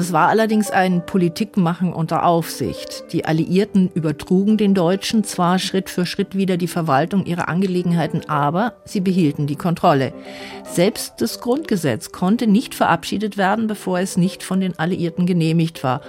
Das 0.00 0.14
war 0.14 0.28
allerdings 0.28 0.70
ein 0.70 1.04
Politikmachen 1.04 1.92
unter 1.92 2.24
Aufsicht. 2.24 3.04
Die 3.12 3.26
Alliierten 3.26 3.90
übertrugen 3.92 4.56
den 4.56 4.72
Deutschen 4.72 5.24
zwar 5.24 5.58
Schritt 5.58 5.90
für 5.90 6.06
Schritt 6.06 6.34
wieder 6.34 6.56
die 6.56 6.68
Verwaltung 6.68 7.26
ihrer 7.26 7.50
Angelegenheiten, 7.50 8.22
aber 8.26 8.76
sie 8.86 9.00
behielten 9.02 9.46
die 9.46 9.56
Kontrolle. 9.56 10.14
Selbst 10.64 11.20
das 11.20 11.42
Grundgesetz 11.42 12.12
konnte 12.12 12.46
nicht 12.46 12.74
verabschiedet 12.74 13.36
werden, 13.36 13.66
bevor 13.66 13.98
es 14.00 14.16
nicht 14.16 14.42
von 14.42 14.62
den 14.62 14.78
Alliierten 14.78 15.26
genehmigt 15.26 15.84
war. 15.84 16.00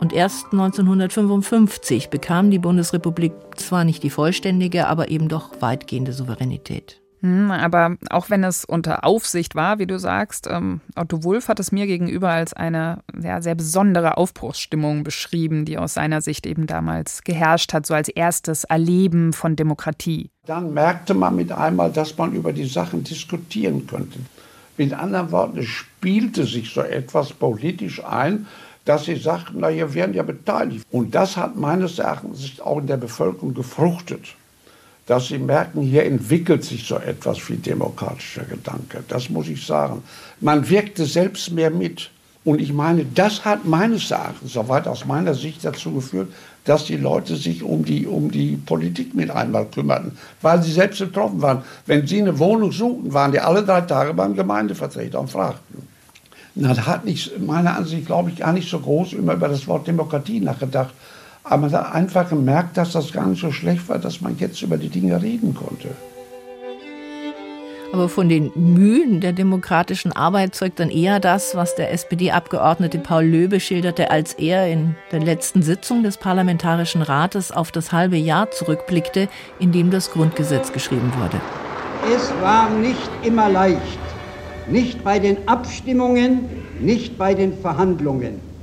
Und 0.00 0.14
erst 0.14 0.46
1955 0.52 2.08
bekam 2.08 2.50
die 2.50 2.58
Bundesrepublik 2.58 3.34
zwar 3.56 3.84
nicht 3.84 4.02
die 4.04 4.10
vollständige, 4.10 4.88
aber 4.88 5.10
eben 5.10 5.28
doch 5.28 5.60
weitgehende 5.60 6.14
Souveränität. 6.14 7.03
Hm, 7.24 7.50
aber 7.50 7.96
auch 8.10 8.28
wenn 8.28 8.44
es 8.44 8.66
unter 8.66 9.02
Aufsicht 9.02 9.54
war, 9.54 9.78
wie 9.78 9.86
du 9.86 9.98
sagst, 9.98 10.46
ähm, 10.46 10.82
Otto 10.94 11.24
Wulff 11.24 11.48
hat 11.48 11.58
es 11.58 11.72
mir 11.72 11.86
gegenüber 11.86 12.28
als 12.28 12.52
eine 12.52 12.98
ja, 13.18 13.40
sehr 13.40 13.54
besondere 13.54 14.18
Aufbruchsstimmung 14.18 15.04
beschrieben, 15.04 15.64
die 15.64 15.78
aus 15.78 15.94
seiner 15.94 16.20
Sicht 16.20 16.46
eben 16.46 16.66
damals 16.66 17.22
geherrscht 17.22 17.72
hat, 17.72 17.86
so 17.86 17.94
als 17.94 18.10
erstes 18.10 18.64
Erleben 18.64 19.32
von 19.32 19.56
Demokratie. 19.56 20.28
Dann 20.44 20.74
merkte 20.74 21.14
man 21.14 21.34
mit 21.34 21.50
einmal, 21.50 21.90
dass 21.90 22.14
man 22.18 22.34
über 22.34 22.52
die 22.52 22.66
Sachen 22.66 23.04
diskutieren 23.04 23.86
könnte. 23.86 24.18
Mit 24.76 24.92
anderen 24.92 25.32
Worten, 25.32 25.60
es 25.60 25.66
spielte 25.68 26.44
sich 26.44 26.74
so 26.74 26.82
etwas 26.82 27.32
politisch 27.32 28.04
ein, 28.04 28.46
dass 28.84 29.06
sie 29.06 29.16
sagten, 29.16 29.60
na, 29.60 29.70
wir 29.70 29.94
werden 29.94 30.14
ja 30.14 30.24
beteiligt. 30.24 30.86
Und 30.90 31.14
das 31.14 31.38
hat 31.38 31.56
meines 31.56 31.98
Erachtens 31.98 32.60
auch 32.60 32.80
in 32.80 32.86
der 32.86 32.98
Bevölkerung 32.98 33.54
gefruchtet 33.54 34.36
dass 35.06 35.28
sie 35.28 35.38
merken, 35.38 35.82
hier 35.82 36.04
entwickelt 36.04 36.64
sich 36.64 36.86
so 36.86 36.96
etwas 36.96 37.48
wie 37.48 37.56
demokratischer 37.56 38.44
Gedanke. 38.44 39.04
Das 39.08 39.28
muss 39.28 39.48
ich 39.48 39.64
sagen. 39.66 40.02
Man 40.40 40.68
wirkte 40.68 41.04
selbst 41.04 41.50
mehr 41.52 41.70
mit. 41.70 42.10
Und 42.44 42.60
ich 42.60 42.72
meine, 42.72 43.06
das 43.06 43.44
hat 43.44 43.64
meines 43.64 44.10
Erachtens, 44.10 44.52
soweit 44.52 44.86
aus 44.86 45.06
meiner 45.06 45.34
Sicht 45.34 45.64
dazu 45.64 45.92
geführt, 45.92 46.28
dass 46.64 46.84
die 46.84 46.96
Leute 46.96 47.36
sich 47.36 47.62
um 47.62 47.84
die, 47.84 48.06
um 48.06 48.30
die 48.30 48.56
Politik 48.56 49.14
mit 49.14 49.30
einmal 49.30 49.66
kümmerten, 49.66 50.16
weil 50.42 50.62
sie 50.62 50.72
selbst 50.72 50.98
betroffen 50.98 51.40
waren. 51.40 51.62
Wenn 51.86 52.06
sie 52.06 52.20
eine 52.20 52.38
Wohnung 52.38 52.72
suchten, 52.72 53.12
waren 53.12 53.32
die 53.32 53.40
alle 53.40 53.62
drei 53.62 53.82
Tage 53.82 54.12
beim 54.12 54.34
Gemeindevertreter 54.34 55.20
und 55.20 55.30
fragten. 55.30 55.86
Na, 56.54 56.72
da 56.72 56.86
hat 56.86 57.04
nicht, 57.04 57.40
meiner 57.40 57.76
Ansicht, 57.76 58.06
glaube 58.06 58.30
ich, 58.30 58.36
gar 58.36 58.52
nicht 58.52 58.70
so 58.70 58.78
groß 58.78 59.14
immer 59.14 59.34
über 59.34 59.48
das 59.48 59.66
Wort 59.66 59.86
Demokratie 59.86 60.40
nachgedacht, 60.40 60.94
aber 61.44 61.58
man 61.58 61.72
hat 61.72 61.92
einfach 61.92 62.28
gemerkt, 62.30 62.76
dass 62.78 62.92
das 62.92 63.12
gar 63.12 63.26
nicht 63.26 63.40
so 63.40 63.52
schlecht 63.52 63.88
war, 63.88 63.98
dass 63.98 64.20
man 64.22 64.36
jetzt 64.38 64.62
über 64.62 64.78
die 64.78 64.88
Dinge 64.88 65.20
reden 65.22 65.54
konnte. 65.54 65.90
Aber 67.92 68.08
von 68.08 68.28
den 68.28 68.50
Mühen 68.56 69.20
der 69.20 69.32
demokratischen 69.32 70.10
Arbeit 70.10 70.56
zeugt 70.56 70.80
dann 70.80 70.90
eher 70.90 71.20
das, 71.20 71.54
was 71.54 71.76
der 71.76 71.92
SPD-Abgeordnete 71.92 72.98
Paul 72.98 73.24
Löbe 73.24 73.60
schilderte, 73.60 74.10
als 74.10 74.32
er 74.32 74.66
in 74.66 74.96
der 75.12 75.20
letzten 75.20 75.62
Sitzung 75.62 76.02
des 76.02 76.16
Parlamentarischen 76.16 77.02
Rates 77.02 77.52
auf 77.52 77.70
das 77.70 77.92
halbe 77.92 78.16
Jahr 78.16 78.50
zurückblickte, 78.50 79.28
in 79.60 79.70
dem 79.70 79.92
das 79.92 80.10
Grundgesetz 80.10 80.72
geschrieben 80.72 81.12
wurde. 81.20 81.40
Es 82.12 82.32
war 82.40 82.68
nicht 82.68 83.08
immer 83.22 83.48
leicht, 83.48 83.78
nicht 84.66 85.04
bei 85.04 85.20
den 85.20 85.46
Abstimmungen, 85.46 86.48
nicht 86.80 87.16
bei 87.16 87.34
den 87.34 87.56
Verhandlungen. 87.56 88.53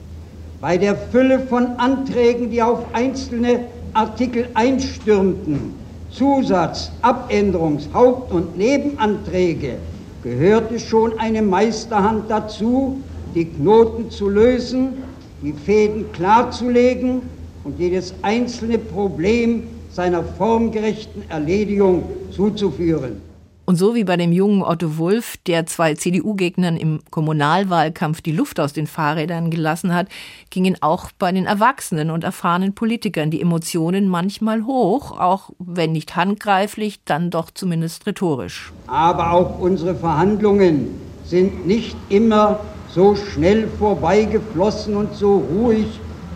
Bei 0.61 0.77
der 0.77 0.95
Fülle 0.95 1.39
von 1.39 1.65
Anträgen, 1.79 2.51
die 2.51 2.61
auf 2.61 2.93
einzelne 2.93 3.65
Artikel 3.93 4.47
einstürmten, 4.53 5.73
Zusatz-, 6.11 6.91
Abänderungs-, 7.01 7.91
Haupt- 7.95 8.31
und 8.31 8.59
Nebenanträge, 8.59 9.79
gehörte 10.21 10.77
schon 10.77 11.17
eine 11.17 11.41
Meisterhand 11.41 12.29
dazu, 12.29 13.01
die 13.33 13.45
Knoten 13.45 14.11
zu 14.11 14.29
lösen, 14.29 14.93
die 15.41 15.53
Fäden 15.53 16.11
klarzulegen 16.11 17.23
und 17.63 17.79
jedes 17.79 18.13
einzelne 18.21 18.77
Problem 18.77 19.63
seiner 19.89 20.23
formgerechten 20.23 21.23
Erledigung 21.27 22.03
zuzuführen. 22.29 23.30
Und 23.71 23.77
so 23.77 23.95
wie 23.95 24.03
bei 24.03 24.17
dem 24.17 24.33
jungen 24.33 24.63
Otto 24.63 24.97
Wulff, 24.97 25.37
der 25.47 25.65
zwei 25.65 25.93
CDU-Gegnern 25.93 26.75
im 26.75 26.99
Kommunalwahlkampf 27.09 28.19
die 28.19 28.33
Luft 28.33 28.59
aus 28.59 28.73
den 28.73 28.85
Fahrrädern 28.85 29.49
gelassen 29.49 29.95
hat, 29.95 30.09
gingen 30.49 30.75
auch 30.81 31.09
bei 31.17 31.31
den 31.31 31.45
erwachsenen 31.45 32.09
und 32.09 32.25
erfahrenen 32.25 32.75
Politikern 32.75 33.31
die 33.31 33.39
Emotionen 33.39 34.09
manchmal 34.09 34.65
hoch, 34.65 35.17
auch 35.17 35.51
wenn 35.57 35.93
nicht 35.93 36.17
handgreiflich, 36.17 36.99
dann 37.05 37.29
doch 37.29 37.49
zumindest 37.49 38.05
rhetorisch. 38.05 38.73
Aber 38.87 39.31
auch 39.31 39.59
unsere 39.61 39.95
Verhandlungen 39.95 40.89
sind 41.23 41.65
nicht 41.65 41.95
immer 42.09 42.59
so 42.89 43.15
schnell 43.15 43.69
vorbeigeflossen 43.79 44.97
und 44.97 45.13
so 45.13 45.37
ruhig 45.37 45.87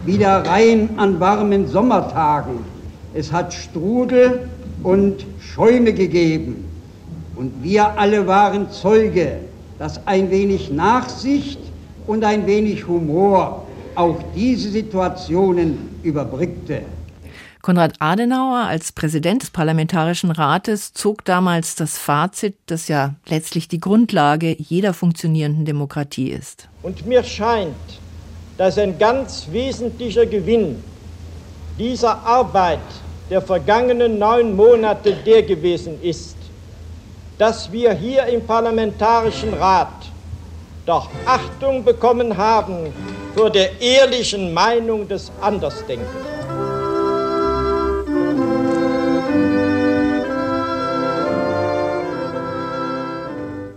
wie 0.06 0.18
der 0.18 0.48
Rhein 0.48 0.92
an 0.96 1.20
warmen 1.20 1.68
Sommertagen. 1.68 2.60
Es 3.14 3.34
hat 3.34 3.54
Strudel 3.54 4.48
und 4.84 5.26
Schäume 5.42 5.92
gegeben. 5.92 6.75
Und 7.36 7.64
wir 7.64 7.98
alle 7.98 8.26
waren 8.28 8.72
Zeuge, 8.72 9.40
dass 9.78 10.06
ein 10.08 10.32
wenig 10.32 10.72
Nachsicht 10.72 11.60
und 12.08 12.24
ein 12.24 12.46
wenig 12.48 12.88
Humor 12.88 13.66
auch 13.96 14.18
diese 14.36 14.70
Situationen 14.70 16.00
überbrückte. 16.04 16.82
Konrad 17.62 17.96
Adenauer 17.98 18.60
als 18.60 18.92
Präsident 18.92 19.42
des 19.42 19.50
Parlamentarischen 19.50 20.30
Rates 20.30 20.94
zog 20.94 21.26
damals 21.26 21.74
das 21.74 21.98
Fazit, 21.98 22.56
das 22.68 22.88
ja 22.88 23.16
letztlich 23.28 23.68
die 23.68 23.80
Grundlage 23.80 24.56
jeder 24.60 24.94
funktionierenden 24.94 25.66
Demokratie 25.66 26.30
ist. 26.30 26.70
Und 26.84 27.08
mir 27.08 27.24
scheint, 27.24 27.74
dass 28.58 28.78
ein 28.78 29.00
ganz 29.00 29.48
wesentlicher 29.52 30.28
Gewinn 30.28 30.76
dieser 31.80 32.24
Arbeit 32.24 32.80
der 33.32 33.42
vergangenen 33.42 34.20
neun 34.20 34.56
Monate 34.56 35.16
der 35.26 35.42
gewesen 35.42 36.00
ist, 36.04 36.38
dass 37.38 37.72
wir 37.72 37.94
hier 37.94 38.26
im 38.26 38.46
Parlamentarischen 38.46 39.54
Rat 39.54 39.90
doch 40.86 41.10
Achtung 41.26 41.84
bekommen 41.84 42.38
haben 42.38 42.94
vor 43.36 43.50
der 43.50 43.82
ehrlichen 43.82 44.54
Meinung 44.54 45.08
des 45.08 45.32
Andersdenkenden. 45.42 46.36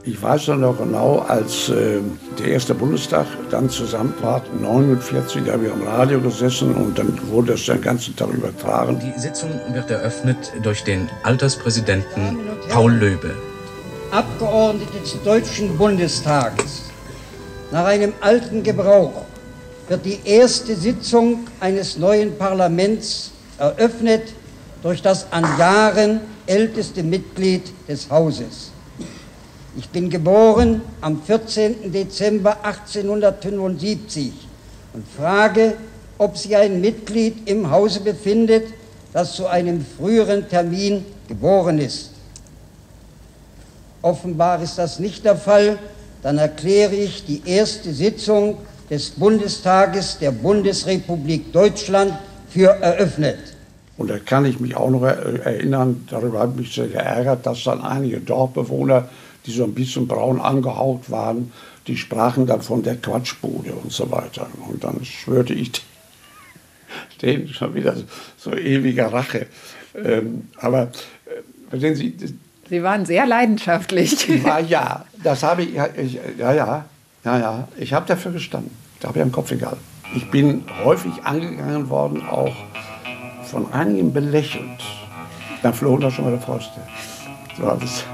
Ich 0.04 0.22
weiß 0.22 0.48
noch 0.48 0.78
genau, 0.78 1.18
als 1.28 1.68
äh, 1.68 2.00
der 2.38 2.48
erste 2.48 2.74
Bundestag 2.74 3.26
dann 3.50 3.68
zusammen 3.68 4.14
war, 4.22 4.42
49, 4.58 5.42
da 5.44 5.52
haben 5.52 5.62
wir 5.62 5.72
am 5.72 5.82
Radio 5.82 6.18
gesessen 6.20 6.74
und 6.74 6.98
dann 6.98 7.18
wurde 7.28 7.52
es 7.52 7.66
den 7.66 7.80
ganzen 7.80 8.16
Tag 8.16 8.30
übertragen. 8.30 8.98
Die 8.98 9.20
Sitzung 9.20 9.50
wird 9.72 9.90
eröffnet 9.90 10.52
durch 10.62 10.82
den 10.82 11.08
Alterspräsidenten 11.24 12.38
Paul 12.70 12.92
Löbe. 12.94 13.47
Abgeordnete 14.10 15.00
des 15.00 15.22
Deutschen 15.22 15.76
Bundestages. 15.76 16.84
Nach 17.70 17.84
einem 17.84 18.14
alten 18.22 18.62
Gebrauch 18.62 19.26
wird 19.86 20.06
die 20.06 20.20
erste 20.24 20.74
Sitzung 20.74 21.46
eines 21.60 21.98
neuen 21.98 22.36
Parlaments 22.38 23.32
eröffnet 23.58 24.32
durch 24.82 25.02
das 25.02 25.30
an 25.30 25.44
Jahren 25.58 26.20
älteste 26.46 27.02
Mitglied 27.02 27.64
des 27.86 28.08
Hauses. 28.08 28.70
Ich 29.76 29.90
bin 29.90 30.08
geboren 30.08 30.80
am 31.02 31.20
14. 31.22 31.92
Dezember 31.92 32.64
1875 32.64 34.32
und 34.94 35.04
frage, 35.06 35.74
ob 36.16 36.38
sich 36.38 36.56
ein 36.56 36.80
Mitglied 36.80 37.46
im 37.46 37.70
Hause 37.70 38.00
befindet, 38.00 38.68
das 39.12 39.34
zu 39.34 39.46
einem 39.46 39.84
früheren 39.84 40.48
Termin 40.48 41.04
geboren 41.28 41.78
ist. 41.78 42.12
Offenbar 44.02 44.62
ist 44.62 44.78
das 44.78 44.98
nicht 44.98 45.24
der 45.24 45.36
Fall, 45.36 45.78
dann 46.22 46.38
erkläre 46.38 46.94
ich 46.94 47.24
die 47.24 47.42
erste 47.44 47.92
Sitzung 47.92 48.58
des 48.90 49.10
Bundestages 49.10 50.18
der 50.18 50.30
Bundesrepublik 50.30 51.52
Deutschland 51.52 52.12
für 52.48 52.68
eröffnet. 52.68 53.38
Und 53.96 54.10
da 54.10 54.18
kann 54.18 54.44
ich 54.44 54.60
mich 54.60 54.76
auch 54.76 54.90
noch 54.90 55.02
erinnern, 55.02 56.06
darüber 56.08 56.40
habe 56.40 56.52
ich 56.52 56.60
mich 56.60 56.74
sehr 56.74 56.86
geärgert, 56.86 57.44
dass 57.44 57.64
dann 57.64 57.82
einige 57.82 58.20
Dorfbewohner 58.20 59.08
die 59.48 59.52
so 59.52 59.64
ein 59.64 59.72
bisschen 59.72 60.06
braun 60.06 60.40
angehaucht 60.40 61.10
waren, 61.10 61.52
die 61.86 61.96
sprachen 61.96 62.46
dann 62.46 62.60
von 62.60 62.82
der 62.82 62.96
Quatschbude 62.96 63.72
und 63.72 63.90
so 63.90 64.10
weiter. 64.10 64.46
Und 64.68 64.84
dann 64.84 65.02
schwörte 65.04 65.54
ich 65.54 65.72
denen 67.22 67.48
schon 67.48 67.74
wieder 67.74 67.96
so 68.36 68.52
ewiger 68.52 69.10
Rache. 69.10 69.46
Ähm, 69.94 70.48
aber 70.56 70.90
äh, 71.72 71.78
sehen 71.78 71.96
Sie, 71.96 72.14
Sie 72.68 72.82
waren 72.82 73.06
sehr 73.06 73.26
leidenschaftlich. 73.26 74.44
War, 74.44 74.60
ja, 74.60 75.04
das 75.22 75.42
habe 75.42 75.62
ich, 75.62 75.76
ich, 75.96 76.20
ja, 76.38 76.52
ja, 76.52 76.84
ja, 77.24 77.38
ja, 77.38 77.68
ich 77.76 77.92
habe 77.92 78.06
dafür 78.06 78.32
gestanden. 78.32 78.70
Da 79.00 79.08
habe 79.08 79.18
ich 79.18 79.22
am 79.22 79.32
Kopf 79.32 79.50
egal. 79.52 79.76
Ich 80.14 80.30
bin 80.30 80.64
häufig 80.84 81.12
angegangen 81.24 81.88
worden, 81.88 82.26
auch 82.26 82.54
von 83.44 83.72
einigen 83.72 84.12
belächelt. 84.12 84.82
Dann 85.62 85.74
flogen 85.74 86.02
da 86.02 86.10
schon 86.10 86.24
mal 86.24 86.30
der 86.30 86.40
Fäuste. 86.40 86.80
So, 87.56 87.64
das 87.80 88.04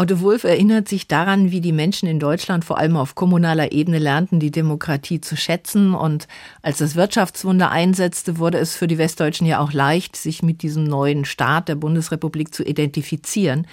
Otto 0.00 0.20
Wulff 0.20 0.44
erinnert 0.44 0.86
sich 0.86 1.08
daran, 1.08 1.50
wie 1.50 1.60
die 1.60 1.72
Menschen 1.72 2.08
in 2.08 2.20
Deutschland 2.20 2.64
vor 2.64 2.78
allem 2.78 2.96
auf 2.96 3.16
kommunaler 3.16 3.72
Ebene 3.72 3.98
lernten, 3.98 4.38
die 4.38 4.52
Demokratie 4.52 5.20
zu 5.20 5.36
schätzen. 5.36 5.92
Und 5.92 6.28
als 6.62 6.78
das 6.78 6.94
Wirtschaftswunder 6.94 7.72
einsetzte, 7.72 8.38
wurde 8.38 8.58
es 8.58 8.76
für 8.76 8.86
die 8.86 8.96
Westdeutschen 8.96 9.44
ja 9.44 9.58
auch 9.58 9.72
leicht, 9.72 10.14
sich 10.14 10.40
mit 10.40 10.62
diesem 10.62 10.84
neuen 10.84 11.24
Staat 11.24 11.68
der 11.68 11.74
Bundesrepublik 11.74 12.54
zu 12.54 12.62
identifizieren. 12.62 13.66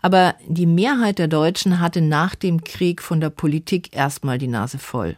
Aber 0.00 0.36
die 0.46 0.66
Mehrheit 0.66 1.18
der 1.18 1.26
Deutschen 1.26 1.80
hatte 1.80 2.00
nach 2.00 2.36
dem 2.36 2.62
Krieg 2.62 3.02
von 3.02 3.20
der 3.20 3.30
Politik 3.30 3.88
erstmal 3.92 4.38
die 4.38 4.46
Nase 4.46 4.78
voll. 4.78 5.16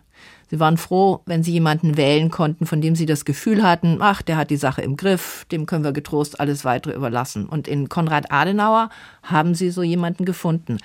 Sie 0.50 0.60
waren 0.60 0.78
froh, 0.78 1.20
wenn 1.26 1.42
sie 1.42 1.52
jemanden 1.52 1.96
wählen 1.96 2.30
konnten, 2.30 2.66
von 2.66 2.80
dem 2.80 2.96
sie 2.96 3.06
das 3.06 3.24
Gefühl 3.24 3.62
hatten, 3.62 3.98
ach, 4.00 4.22
der 4.22 4.36
hat 4.36 4.50
die 4.50 4.56
Sache 4.56 4.82
im 4.82 4.96
Griff, 4.96 5.44
dem 5.52 5.66
können 5.66 5.84
wir 5.84 5.92
getrost 5.92 6.40
alles 6.40 6.64
weitere 6.64 6.94
überlassen. 6.94 7.46
Und 7.46 7.68
in 7.68 7.88
Konrad 7.88 8.32
Adenauer 8.32 8.88
haben 9.22 9.54
sie 9.54 9.70
so 9.70 9.82
jemanden 9.82 10.24
gefunden. 10.24 10.78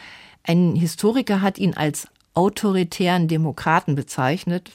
Ein 0.43 0.76
Historiker 0.76 1.41
hat 1.41 1.58
ihn 1.58 1.76
als 1.76 2.08
autoritären 2.34 3.28
Demokraten 3.28 3.95
bezeichnet. 3.95 4.71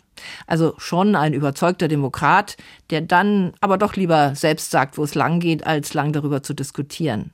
Also 0.46 0.74
schon 0.79 1.14
ein 1.16 1.35
überzeugter 1.35 1.88
Demokrat, 1.88 2.57
der 2.90 3.01
dann 3.03 3.53
aber 3.61 3.79
doch 3.79 3.94
lieber 3.96 4.35
selbst 4.35 4.70
sagt, 4.70 4.96
wo 4.96 5.05
es 5.05 5.14
lang 5.14 5.40
geht, 5.40 5.66
als 5.66 5.94
lang 5.94 6.12
darüber 6.12 6.42
zu 6.42 6.55
diskutieren. 6.55 7.33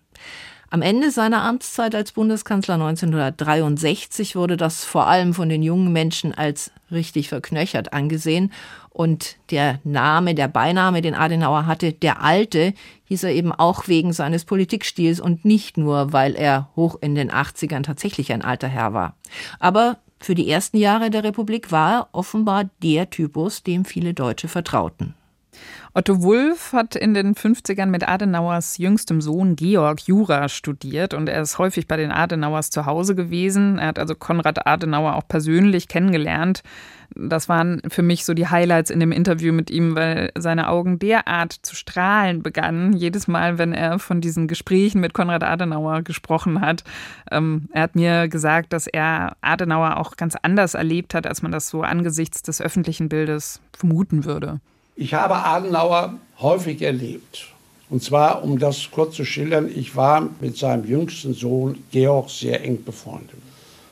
Am 0.74 0.82
Ende 0.82 1.12
seiner 1.12 1.44
Amtszeit 1.44 1.94
als 1.94 2.10
Bundeskanzler 2.10 2.74
1963 2.74 4.34
wurde 4.34 4.56
das 4.56 4.84
vor 4.84 5.06
allem 5.06 5.32
von 5.32 5.48
den 5.48 5.62
jungen 5.62 5.92
Menschen 5.92 6.34
als 6.34 6.72
richtig 6.90 7.28
verknöchert 7.28 7.92
angesehen. 7.92 8.52
Und 8.90 9.36
der 9.52 9.78
Name, 9.84 10.34
der 10.34 10.48
Beiname, 10.48 11.00
den 11.00 11.14
Adenauer 11.14 11.66
hatte, 11.66 11.92
der 11.92 12.22
Alte, 12.22 12.74
hieß 13.04 13.22
er 13.22 13.30
eben 13.30 13.52
auch 13.52 13.86
wegen 13.86 14.12
seines 14.12 14.44
Politikstils 14.44 15.20
und 15.20 15.44
nicht 15.44 15.76
nur, 15.76 16.12
weil 16.12 16.34
er 16.34 16.68
hoch 16.74 16.96
in 17.00 17.14
den 17.14 17.30
80ern 17.30 17.84
tatsächlich 17.84 18.32
ein 18.32 18.42
alter 18.42 18.66
Herr 18.66 18.92
war. 18.92 19.14
Aber 19.60 19.98
für 20.18 20.34
die 20.34 20.50
ersten 20.50 20.78
Jahre 20.78 21.10
der 21.10 21.22
Republik 21.22 21.70
war 21.70 21.92
er 21.92 22.08
offenbar 22.10 22.68
der 22.82 23.10
Typus, 23.10 23.62
dem 23.62 23.84
viele 23.84 24.12
Deutsche 24.12 24.48
vertrauten. 24.48 25.14
Otto 25.92 26.22
Wulff 26.22 26.72
hat 26.72 26.96
in 26.96 27.14
den 27.14 27.34
50ern 27.34 27.86
mit 27.86 28.08
Adenauers 28.08 28.78
jüngstem 28.78 29.20
Sohn 29.20 29.56
Georg 29.56 30.00
Jura 30.00 30.48
studiert 30.48 31.14
und 31.14 31.28
er 31.28 31.42
ist 31.42 31.58
häufig 31.58 31.86
bei 31.86 31.96
den 31.96 32.10
Adenauers 32.10 32.70
zu 32.70 32.86
Hause 32.86 33.14
gewesen. 33.14 33.78
Er 33.78 33.88
hat 33.88 33.98
also 33.98 34.14
Konrad 34.14 34.66
Adenauer 34.66 35.14
auch 35.14 35.28
persönlich 35.28 35.88
kennengelernt. 35.88 36.62
Das 37.14 37.48
waren 37.48 37.80
für 37.88 38.02
mich 38.02 38.24
so 38.24 38.34
die 38.34 38.48
Highlights 38.48 38.90
in 38.90 38.98
dem 38.98 39.12
Interview 39.12 39.52
mit 39.52 39.70
ihm, 39.70 39.94
weil 39.94 40.32
seine 40.36 40.68
Augen 40.68 40.98
derart 40.98 41.52
zu 41.52 41.76
strahlen 41.76 42.42
begannen, 42.42 42.92
jedes 42.92 43.28
Mal, 43.28 43.58
wenn 43.58 43.72
er 43.72 44.00
von 44.00 44.20
diesen 44.20 44.48
Gesprächen 44.48 45.00
mit 45.00 45.14
Konrad 45.14 45.44
Adenauer 45.44 46.02
gesprochen 46.02 46.60
hat. 46.60 46.82
Ähm, 47.30 47.68
er 47.72 47.82
hat 47.82 47.94
mir 47.94 48.28
gesagt, 48.28 48.72
dass 48.72 48.86
er 48.86 49.36
Adenauer 49.42 49.98
auch 49.98 50.16
ganz 50.16 50.36
anders 50.42 50.74
erlebt 50.74 51.14
hat, 51.14 51.26
als 51.26 51.42
man 51.42 51.52
das 51.52 51.68
so 51.68 51.82
angesichts 51.82 52.42
des 52.42 52.60
öffentlichen 52.60 53.08
Bildes 53.08 53.60
vermuten 53.76 54.24
würde. 54.24 54.60
Ich 54.96 55.12
habe 55.14 55.34
Adenauer 55.34 56.14
häufig 56.40 56.80
erlebt. 56.80 57.48
Und 57.90 58.02
zwar, 58.02 58.44
um 58.44 58.58
das 58.58 58.90
kurz 58.90 59.16
zu 59.16 59.24
schildern, 59.24 59.68
ich 59.74 59.96
war 59.96 60.28
mit 60.40 60.56
seinem 60.56 60.84
jüngsten 60.84 61.34
Sohn 61.34 61.84
Georg 61.90 62.30
sehr 62.30 62.62
eng 62.64 62.84
befreundet. 62.84 63.38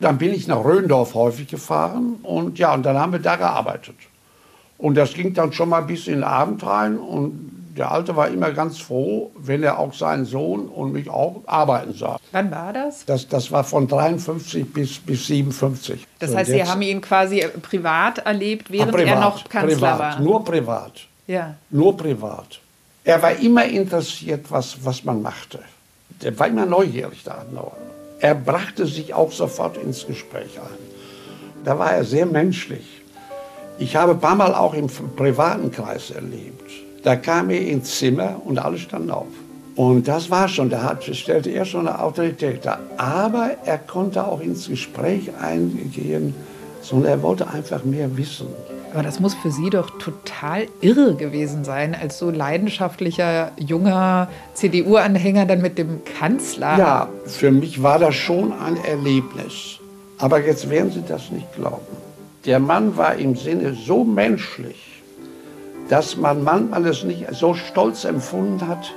Dann 0.01 0.19
bin 0.19 0.33
ich 0.33 0.47
nach 0.47 0.65
Röndorf 0.65 1.15
häufig 1.15 1.49
gefahren 1.49 2.17
und 2.23 2.59
ja, 2.59 2.75
und 2.75 2.85
dann 2.85 2.99
haben 2.99 3.13
wir 3.13 3.21
da 3.21 3.37
gearbeitet. 3.37 3.95
Und 4.79 4.97
das 4.97 5.15
ging 5.15 5.35
dann 5.35 5.53
schon 5.53 5.69
mal 5.69 5.83
bis 5.83 6.07
in 6.07 6.15
den 6.15 6.25
Abend 6.25 6.65
rein 6.65 6.99
und 6.99 7.62
der 7.77 7.91
Alte 7.91 8.17
war 8.17 8.29
immer 8.29 8.53
ganz 8.53 8.79
froh, 8.79 9.31
wenn 9.37 9.63
er 9.63 9.79
auch 9.79 9.95
seinen 9.95 10.27
Sohn 10.27 10.69
und 10.69 10.93
mich 10.93 11.09
auch 11.09 11.41
arbeiten 11.47 11.95
sah. 11.95 12.19
Wann 12.33 12.51
war 12.51 12.73
das? 12.73 13.07
Das, 13.07 13.29
das 13.29 13.51
war 13.51 13.65
von 13.65 13.89
53 13.89 14.73
bis, 14.73 14.99
bis 14.99 15.27
57. 15.27 16.07
Das 16.19 16.31
so 16.31 16.37
heißt, 16.37 16.51
Sie 16.51 16.63
haben 16.63 16.83
ihn 16.83 17.01
quasi 17.01 17.47
privat 17.63 18.19
erlebt, 18.19 18.71
während 18.71 18.93
privat, 18.93 19.09
er 19.09 19.21
noch 19.21 19.49
Kanzler 19.49 19.75
privat, 19.75 19.99
war? 19.99 20.21
Nur 20.21 20.45
privat. 20.45 20.93
Ja. 21.27 21.55
Nur 21.71 21.97
privat. 21.97 22.61
Er 23.05 23.23
war 23.23 23.33
immer 23.33 23.65
interessiert, 23.65 24.51
was, 24.51 24.85
was 24.85 25.05
man 25.05 25.23
machte. 25.23 25.61
Der 26.21 26.39
war 26.39 26.49
immer 26.49 26.67
neugierig, 26.67 27.25
Adenauer. 27.29 27.77
Er 28.21 28.35
brachte 28.35 28.87
sich 28.87 29.15
auch 29.15 29.33
sofort 29.33 29.77
ins 29.79 30.07
Gespräch 30.07 30.59
ein. 30.61 31.65
Da 31.65 31.79
war 31.79 31.93
er 31.93 32.05
sehr 32.05 32.27
menschlich. 32.27 33.01
Ich 33.79 33.97
habe 33.97 34.13
ein 34.13 34.21
paar 34.21 34.37
Mal 34.37 34.55
auch 34.55 34.75
im 34.75 34.89
privaten 34.89 35.73
Kreis 35.73 36.11
erlebt 36.11 36.62
da 37.03 37.17
kam 37.17 37.51
er 37.51 37.61
ins 37.61 37.99
Zimmer 37.99 38.41
und 38.45 38.59
alle 38.59 38.79
standen 38.79 39.11
auf. 39.11 39.27
Und 39.75 40.07
das 40.07 40.31
war 40.31 40.49
schon, 40.49 40.69
da 40.69 40.83
hat, 40.83 41.05
stellte 41.05 41.51
er 41.51 41.65
schon 41.65 41.89
eine 41.89 42.01
Autorität 42.01 42.65
dar. 42.65 42.81
Aber 42.99 43.53
er 43.65 43.79
konnte 43.79 44.25
auch 44.27 44.41
ins 44.41 44.69
Gespräch 44.69 45.31
eingehen 45.41 46.35
sondern 46.83 47.13
er 47.13 47.23
wollte 47.23 47.49
einfach 47.49 47.85
mehr 47.85 48.17
wissen. 48.17 48.49
Aber 48.93 49.03
das 49.03 49.21
muss 49.21 49.35
für 49.35 49.51
Sie 49.51 49.71
doch 49.71 49.99
total 49.99 50.67
irre 50.83 51.15
gewesen 51.15 51.65
sein, 51.65 51.97
als 51.99 52.19
so 52.19 52.31
leidenschaftlicher 52.31 53.53
junger 53.59 54.29
CDU-Anhänger 54.53 55.47
dann 55.47 55.63
mit 55.63 55.79
dem 55.79 56.03
Kanzler. 56.19 56.77
Ja, 56.77 57.09
für 57.25 57.51
mich 57.51 57.83
war 57.83 57.99
das 57.99 58.15
schon 58.15 58.53
ein 58.53 58.77
Erlebnis. 58.85 59.79
Aber 60.19 60.45
jetzt 60.45 60.69
werden 60.69 60.93
Sie 60.93 61.03
das 61.09 61.31
nicht 61.31 61.55
glauben. 61.55 61.87
Der 62.45 62.59
Mann 62.59 62.97
war 62.97 63.15
im 63.15 63.35
Sinne 63.35 63.75
so 63.75 64.05
menschlich, 64.05 64.92
dass 65.93 66.17
man 66.17 66.43
manchmal 66.43 66.87
es 66.87 67.05
nicht 67.05 67.27
so 67.33 67.53
stolz 67.53 68.07
empfunden 68.07 68.67
hat, 68.67 68.95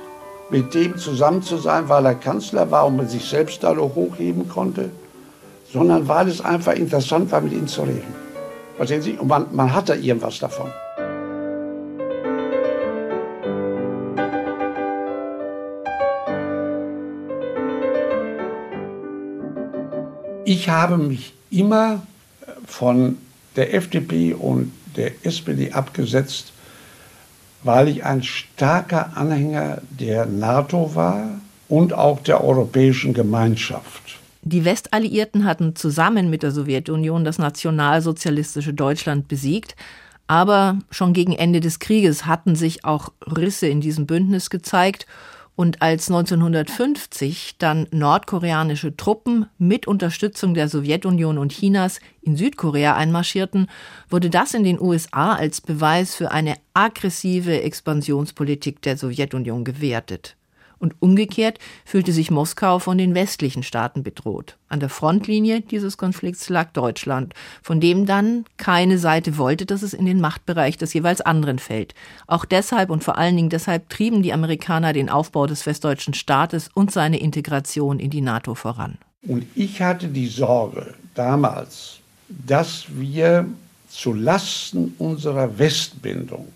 mit 0.48 0.72
dem 0.72 0.96
zusammen 0.96 1.42
zu 1.42 1.58
sein, 1.58 1.90
weil 1.90 2.06
er 2.06 2.14
Kanzler 2.14 2.70
war 2.70 2.86
und 2.86 2.96
man 2.96 3.06
sich 3.06 3.22
selbst 3.22 3.62
dadurch 3.62 3.94
hochheben 3.94 4.48
konnte, 4.48 4.88
sondern 5.70 6.08
weil 6.08 6.26
es 6.26 6.40
einfach 6.40 6.72
interessant 6.72 7.30
war, 7.30 7.42
mit 7.42 7.52
ihm 7.52 7.66
zu 7.66 7.82
reden. 7.82 8.14
Verstehen 8.78 9.02
Sie? 9.02 9.12
Und 9.12 9.28
man, 9.28 9.44
man 9.52 9.74
hatte 9.74 9.94
irgendwas 9.94 10.38
davon. 10.38 10.72
Ich 20.46 20.70
habe 20.70 20.96
mich 20.96 21.34
immer 21.50 22.00
von 22.66 23.18
der 23.54 23.74
FDP 23.74 24.32
und 24.32 24.72
der 24.96 25.12
SPD 25.26 25.72
abgesetzt, 25.72 26.54
weil 27.62 27.88
ich 27.88 28.04
ein 28.04 28.22
starker 28.22 29.16
Anhänger 29.16 29.82
der 29.90 30.26
NATO 30.26 30.94
war 30.94 31.40
und 31.68 31.92
auch 31.92 32.20
der 32.20 32.44
Europäischen 32.44 33.14
Gemeinschaft. 33.14 34.18
Die 34.42 34.64
Westalliierten 34.64 35.44
hatten 35.44 35.74
zusammen 35.74 36.30
mit 36.30 36.44
der 36.44 36.52
Sowjetunion 36.52 37.24
das 37.24 37.38
nationalsozialistische 37.38 38.72
Deutschland 38.72 39.26
besiegt, 39.26 39.74
aber 40.28 40.78
schon 40.90 41.12
gegen 41.12 41.32
Ende 41.32 41.60
des 41.60 41.78
Krieges 41.78 42.26
hatten 42.26 42.54
sich 42.54 42.84
auch 42.84 43.10
Risse 43.26 43.66
in 43.66 43.80
diesem 43.80 44.06
Bündnis 44.06 44.50
gezeigt 44.50 45.06
und 45.56 45.82
als 45.82 46.08
1950 46.08 47.56
dann 47.58 47.88
nordkoreanische 47.90 48.96
Truppen 48.96 49.46
mit 49.58 49.88
Unterstützung 49.88 50.54
der 50.54 50.68
Sowjetunion 50.68 51.38
und 51.38 51.50
Chinas 51.50 51.98
in 52.20 52.36
Südkorea 52.36 52.94
einmarschierten, 52.94 53.68
wurde 54.10 54.30
das 54.30 54.54
in 54.54 54.64
den 54.64 54.80
USA 54.80 55.34
als 55.34 55.62
Beweis 55.62 56.14
für 56.14 56.30
eine 56.30 56.56
aggressive 56.74 57.62
Expansionspolitik 57.62 58.82
der 58.82 58.98
Sowjetunion 58.98 59.64
gewertet. 59.64 60.36
Und 60.78 60.94
umgekehrt 61.00 61.58
fühlte 61.84 62.12
sich 62.12 62.30
Moskau 62.30 62.78
von 62.78 62.98
den 62.98 63.14
westlichen 63.14 63.62
Staaten 63.62 64.02
bedroht. 64.02 64.56
An 64.68 64.80
der 64.80 64.90
Frontlinie 64.90 65.62
dieses 65.62 65.96
Konflikts 65.96 66.48
lag 66.48 66.72
Deutschland, 66.72 67.32
von 67.62 67.80
dem 67.80 68.04
dann 68.04 68.44
keine 68.58 68.98
Seite 68.98 69.38
wollte, 69.38 69.64
dass 69.64 69.82
es 69.82 69.94
in 69.94 70.04
den 70.04 70.20
Machtbereich 70.20 70.76
des 70.76 70.92
jeweils 70.92 71.22
anderen 71.22 71.58
fällt. 71.58 71.94
Auch 72.26 72.44
deshalb 72.44 72.90
und 72.90 73.04
vor 73.04 73.16
allen 73.16 73.36
Dingen 73.36 73.48
deshalb 73.48 73.88
trieben 73.88 74.22
die 74.22 74.32
Amerikaner 74.32 74.92
den 74.92 75.08
Aufbau 75.08 75.46
des 75.46 75.64
westdeutschen 75.64 76.14
Staates 76.14 76.68
und 76.74 76.92
seine 76.92 77.20
Integration 77.20 77.98
in 77.98 78.10
die 78.10 78.20
NATO 78.20 78.54
voran. 78.54 78.98
Und 79.22 79.46
ich 79.54 79.80
hatte 79.80 80.08
die 80.08 80.28
Sorge 80.28 80.94
damals, 81.14 81.98
dass 82.28 82.84
wir 82.90 83.46
zu 83.88 84.12
Lasten 84.12 84.94
unserer 84.98 85.58
Westbindung, 85.58 86.48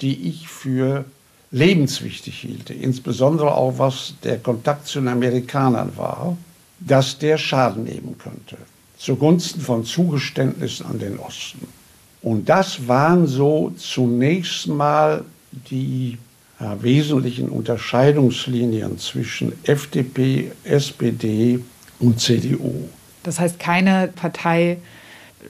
die 0.00 0.28
ich 0.28 0.48
für 0.48 1.04
lebenswichtig 1.50 2.38
hielt, 2.38 2.70
insbesondere 2.70 3.54
auch 3.54 3.78
was 3.78 4.14
der 4.24 4.38
Kontakt 4.38 4.86
zu 4.86 5.00
den 5.00 5.08
Amerikanern 5.08 5.92
war, 5.96 6.36
dass 6.80 7.18
der 7.18 7.38
Schaden 7.38 7.84
nehmen 7.84 8.16
könnte, 8.18 8.56
zugunsten 8.98 9.60
von 9.60 9.84
Zugeständnissen 9.84 10.86
an 10.86 10.98
den 10.98 11.18
Osten. 11.18 11.66
Und 12.22 12.48
das 12.48 12.88
waren 12.88 13.26
so 13.26 13.72
zunächst 13.76 14.66
mal 14.66 15.24
die 15.52 16.18
ja, 16.60 16.82
wesentlichen 16.82 17.48
Unterscheidungslinien 17.48 18.98
zwischen 18.98 19.52
FDP, 19.64 20.50
SPD 20.64 21.60
und 22.00 22.20
CDU. 22.20 22.88
Das 23.22 23.38
heißt, 23.40 23.58
keine 23.58 24.08
Partei 24.08 24.78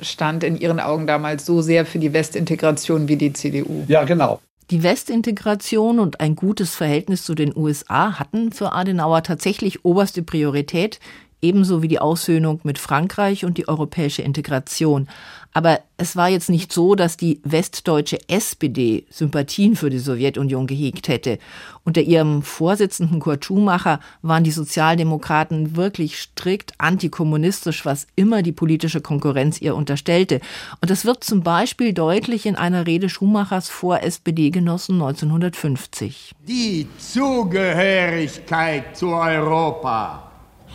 stand 0.01 0.45
in 0.45 0.57
Ihren 0.59 0.81
Augen 0.81 1.07
damals 1.07 1.47
so 1.47 1.63
sehr 1.63 1.87
für 1.87 1.99
die 1.99 2.13
Westintegration 2.13 3.09
wie 3.09 3.17
die 3.17 3.33
CDU. 3.33 3.85
Ja, 3.89 4.05
genau. 4.05 4.41
Die 4.71 4.83
Westintegration 4.83 6.01
und 6.01 6.21
ein 6.21 6.35
gutes 6.35 6.75
Verhältnis 6.75 7.23
zu 7.23 7.37
den 7.37 7.57
USA 7.57 8.19
hatten 8.19 8.51
für 8.51 8.73
Adenauer 8.73 9.23
tatsächlich 9.23 9.85
oberste 9.85 10.25
Priorität, 10.25 10.99
ebenso 11.43 11.83
wie 11.83 11.89
die 11.89 11.99
Aussöhnung 11.99 12.61
mit 12.63 12.79
Frankreich 12.79 13.45
und 13.45 13.59
die 13.59 13.69
europäische 13.69 14.23
Integration. 14.23 15.09
Aber 15.57 15.81
es 15.97 16.17
war 16.17 16.29
jetzt 16.29 16.51
nicht 16.51 16.71
so, 16.71 16.95
dass 16.95 17.17
die 17.17 17.41
westdeutsche 17.43 18.19
SPD 18.29 19.07
Sympathien 19.09 19.75
für 19.75 19.89
die 19.89 19.99
Sowjetunion 19.99 20.67
gehegt 20.67 21.09
hätte. 21.09 21.39
Unter 21.83 22.03
ihrem 22.03 22.43
Vorsitzenden 22.43 23.21
Kurt 23.21 23.47
Schumacher 23.47 24.01
waren 24.21 24.45
die 24.45 24.51
Sozialdemokraten 24.51 25.75
wirklich 25.75 26.19
strikt 26.19 26.75
antikommunistisch, 26.77 27.87
was 27.87 28.07
immer 28.17 28.43
die 28.43 28.53
politische 28.53 29.01
Konkurrenz 29.01 29.59
ihr 29.63 29.75
unterstellte. 29.75 30.41
Und 30.83 30.91
das 30.91 31.07
wird 31.07 31.25
zum 31.25 31.43
Beispiel 31.43 31.95
deutlich 31.95 32.45
in 32.45 32.57
einer 32.57 32.87
Rede 32.87 33.09
Schumachers 33.09 33.71
vor 33.71 34.03
SPD-Genossen 34.03 34.97
1950. 34.97 36.33
Die 36.47 36.87
Zugehörigkeit 36.99 38.95
zu 38.95 39.09
Europa 39.09 40.27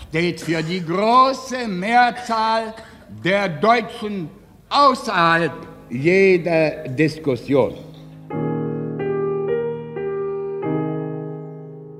steht 0.09 0.41
für 0.41 0.61
die 0.63 0.83
große 0.85 1.67
Mehrzahl 1.67 2.73
der 3.23 3.49
Deutschen 3.49 4.29
außerhalb 4.69 5.51
jeder 5.89 6.87
Diskussion. 6.87 7.73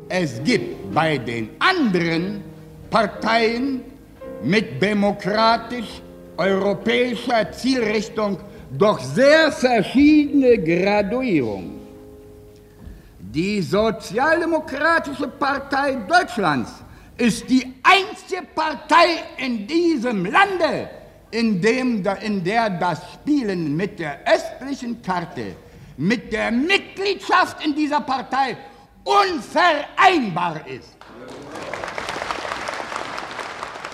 Es 0.08 0.42
gibt 0.44 0.94
bei 0.94 1.18
den 1.18 1.50
anderen 1.60 2.42
Parteien 2.90 3.82
mit 4.44 4.82
demokratisch-europäischer 4.82 7.52
Zielrichtung 7.52 8.38
doch 8.78 9.00
sehr 9.00 9.52
verschiedene 9.52 10.58
Graduierungen. 10.58 11.82
Die 13.20 13.62
Sozialdemokratische 13.62 15.28
Partei 15.28 15.98
Deutschlands 16.08 16.72
ist 17.22 17.48
die 17.48 17.76
einzige 17.84 18.42
Partei 18.56 19.24
in 19.38 19.68
diesem 19.68 20.26
Lande, 20.26 20.90
in, 21.30 21.62
dem, 21.62 22.04
in 22.24 22.44
der 22.44 22.72
das 22.72 23.00
Spielen 23.14 23.76
mit 23.78 24.00
der 24.00 24.20
östlichen 24.26 25.00
Karte, 25.04 25.56
mit 25.98 26.34
der 26.34 26.50
Mitgliedschaft 26.52 27.64
in 27.64 27.76
dieser 27.76 28.02
Partei 28.02 28.58
unvereinbar 29.04 30.66
ist. 30.68 30.98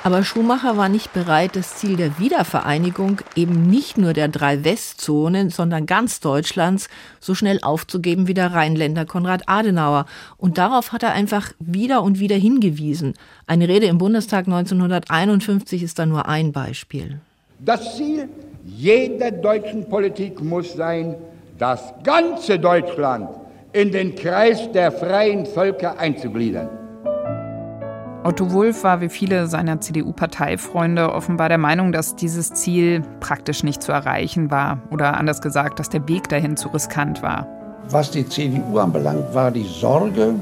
Aber 0.08 0.24
Schumacher 0.24 0.78
war 0.78 0.88
nicht 0.88 1.12
bereit, 1.12 1.58
das 1.58 1.76
Ziel 1.76 1.98
der 1.98 2.18
Wiedervereinigung 2.18 3.20
eben 3.36 3.70
nicht 3.70 3.98
nur 3.98 4.14
der 4.14 4.30
drei 4.30 4.64
Westzonen, 4.64 5.50
sondern 5.50 5.86
ganz 5.86 6.22
Deutschlands 6.22 6.88
so 7.20 7.36
schnell 7.36 7.60
aufzugeben 7.62 8.26
wie 8.26 8.34
der 8.34 8.54
Rheinländer 8.54 9.04
Konrad 9.06 9.42
Adenauer. 9.48 10.06
Und 10.38 10.58
darauf 10.58 10.94
hat 10.94 11.04
er 11.04 11.12
einfach 11.12 11.52
wieder 11.60 12.04
und 12.04 12.22
wieder 12.22 12.38
hingewiesen. 12.38 13.16
Eine 13.48 13.68
Rede 13.68 13.88
im 13.88 13.98
Bundestag 13.98 14.48
1951 14.48 15.84
ist 15.84 16.00
da 16.00 16.06
nur 16.06 16.26
ein 16.26 16.54
Beispiel. 16.54 17.20
Das 17.60 17.98
Ziel 17.98 18.30
jeder 18.64 19.32
deutschen 19.32 19.90
Politik 19.90 20.42
muss 20.42 20.72
sein, 20.72 21.16
das 21.60 21.82
ganze 22.06 22.58
Deutschland 22.58 23.28
in 23.74 23.92
den 23.92 24.16
Kreis 24.16 24.72
der 24.72 24.90
freien 24.94 25.46
Völker 25.46 26.00
einzugliedern. 26.00 26.70
Otto 28.24 28.52
Wulff 28.52 28.84
war 28.84 29.00
wie 29.02 29.10
viele 29.10 29.48
seiner 29.48 29.80
CDU-Parteifreunde 29.80 31.14
offenbar 31.14 31.50
der 31.50 31.58
Meinung, 31.58 31.92
dass 31.92 32.16
dieses 32.16 32.54
Ziel 32.54 33.04
praktisch 33.20 33.64
nicht 33.64 33.82
zu 33.82 33.92
erreichen 33.92 34.52
war 34.52 34.80
oder 34.92 35.16
anders 35.18 35.42
gesagt, 35.42 35.80
dass 35.80 35.90
der 35.90 36.08
Weg 36.08 36.28
dahin 36.30 36.58
zu 36.58 36.70
riskant 36.70 37.22
war. 37.22 37.48
Was 37.90 38.12
die 38.12 38.28
CDU 38.28 38.80
anbelangt, 38.80 39.34
war 39.34 39.52
die 39.52 39.64
Sorge, 39.64 40.36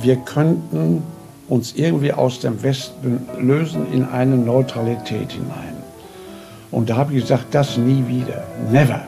wir 0.00 0.16
könnten 0.16 1.02
uns 1.48 1.74
irgendwie 1.74 2.12
aus 2.12 2.38
dem 2.40 2.62
Westen 2.62 3.26
lösen 3.40 3.92
in 3.92 4.04
eine 4.04 4.36
Neutralität 4.36 5.32
hinein. 5.32 5.76
Und 6.70 6.90
da 6.90 6.96
habe 6.96 7.14
ich 7.14 7.22
gesagt, 7.22 7.46
das 7.52 7.76
nie 7.76 8.06
wieder. 8.06 8.44
Never. 8.70 9.00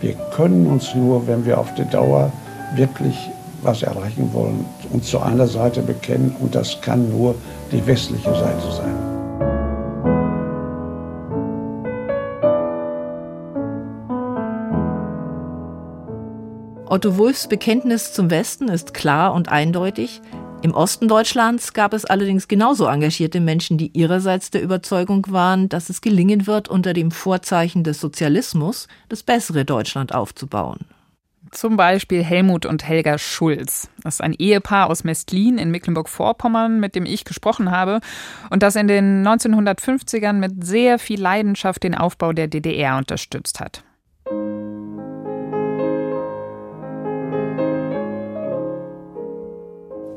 Wir 0.00 0.14
können 0.34 0.66
uns 0.66 0.94
nur, 0.94 1.26
wenn 1.26 1.44
wir 1.46 1.58
auf 1.58 1.74
die 1.74 1.88
Dauer 1.88 2.32
wirklich 2.74 3.30
was 3.62 3.82
erreichen 3.82 4.32
wollen, 4.32 4.64
uns 4.90 5.08
zu 5.10 5.20
einer 5.20 5.46
Seite 5.46 5.82
bekennen 5.82 6.34
und 6.40 6.54
das 6.54 6.80
kann 6.80 7.10
nur 7.10 7.34
die 7.72 7.84
westliche 7.86 8.30
Seite 8.30 8.72
sein. 8.76 9.18
Otto 16.90 17.18
Wulffs 17.18 17.48
Bekenntnis 17.48 18.14
zum 18.14 18.30
Westen 18.30 18.68
ist 18.68 18.94
klar 18.94 19.34
und 19.34 19.50
eindeutig. 19.50 20.22
Im 20.62 20.74
Osten 20.74 21.06
Deutschlands 21.06 21.72
gab 21.72 21.92
es 21.92 22.04
allerdings 22.04 22.48
genauso 22.48 22.86
engagierte 22.86 23.40
Menschen, 23.40 23.78
die 23.78 23.96
ihrerseits 23.96 24.50
der 24.50 24.62
Überzeugung 24.62 25.26
waren, 25.28 25.68
dass 25.68 25.90
es 25.90 26.00
gelingen 26.00 26.46
wird, 26.46 26.68
unter 26.68 26.94
dem 26.94 27.10
Vorzeichen 27.10 27.84
des 27.84 28.00
Sozialismus 28.00 28.88
das 29.08 29.22
bessere 29.22 29.64
Deutschland 29.64 30.14
aufzubauen. 30.14 30.78
Zum 31.50 31.76
Beispiel 31.76 32.22
Helmut 32.22 32.66
und 32.66 32.86
Helga 32.86 33.18
Schulz. 33.18 33.88
Das 34.02 34.16
ist 34.16 34.20
ein 34.20 34.34
Ehepaar 34.34 34.90
aus 34.90 35.04
Mestlin 35.04 35.58
in 35.58 35.70
Mecklenburg-Vorpommern, 35.70 36.80
mit 36.80 36.94
dem 36.94 37.06
ich 37.06 37.24
gesprochen 37.24 37.70
habe 37.70 38.00
und 38.50 38.62
das 38.62 38.76
in 38.76 38.88
den 38.88 39.26
1950ern 39.26 40.34
mit 40.34 40.64
sehr 40.64 40.98
viel 40.98 41.20
Leidenschaft 41.20 41.82
den 41.82 41.94
Aufbau 41.94 42.32
der 42.32 42.48
DDR 42.48 42.96
unterstützt 42.98 43.60
hat. 43.60 43.82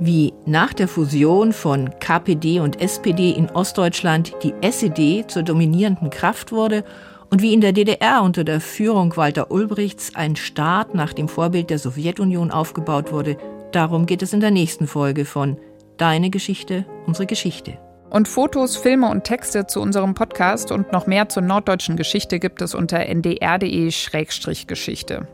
wie 0.03 0.33
nach 0.47 0.73
der 0.73 0.87
Fusion 0.87 1.53
von 1.53 1.91
KPD 1.99 2.59
und 2.59 2.81
SPD 2.81 3.29
in 3.29 3.51
Ostdeutschland 3.51 4.33
die 4.41 4.55
SED 4.61 5.25
zur 5.27 5.43
dominierenden 5.43 6.09
Kraft 6.09 6.51
wurde 6.51 6.83
und 7.31 7.41
wie 7.41 7.53
in 7.53 7.61
der 7.61 7.71
DDR 7.71 8.21
unter 8.23 8.43
der 8.43 8.59
Führung 8.59 9.15
Walter 9.15 9.51
Ulbrichts 9.51 10.13
ein 10.15 10.35
Staat 10.35 10.93
nach 10.93 11.13
dem 11.13 11.29
Vorbild 11.29 11.69
der 11.69 11.79
Sowjetunion 11.79 12.51
aufgebaut 12.51 13.13
wurde, 13.13 13.37
darum 13.71 14.05
geht 14.05 14.21
es 14.21 14.33
in 14.33 14.41
der 14.41 14.51
nächsten 14.51 14.85
Folge 14.85 15.23
von 15.25 15.57
Deine 15.95 16.29
Geschichte, 16.29 16.85
unsere 17.07 17.27
Geschichte. 17.27 17.77
Und 18.09 18.27
Fotos, 18.27 18.75
Filme 18.75 19.09
und 19.09 19.23
Texte 19.23 19.65
zu 19.65 19.79
unserem 19.81 20.13
Podcast 20.13 20.73
und 20.73 20.91
noch 20.91 21.07
mehr 21.07 21.29
zur 21.29 21.43
norddeutschen 21.43 21.95
Geschichte 21.95 22.39
gibt 22.39 22.61
es 22.61 22.75
unter 22.75 23.05
ndr.de-geschichte. 23.05 25.25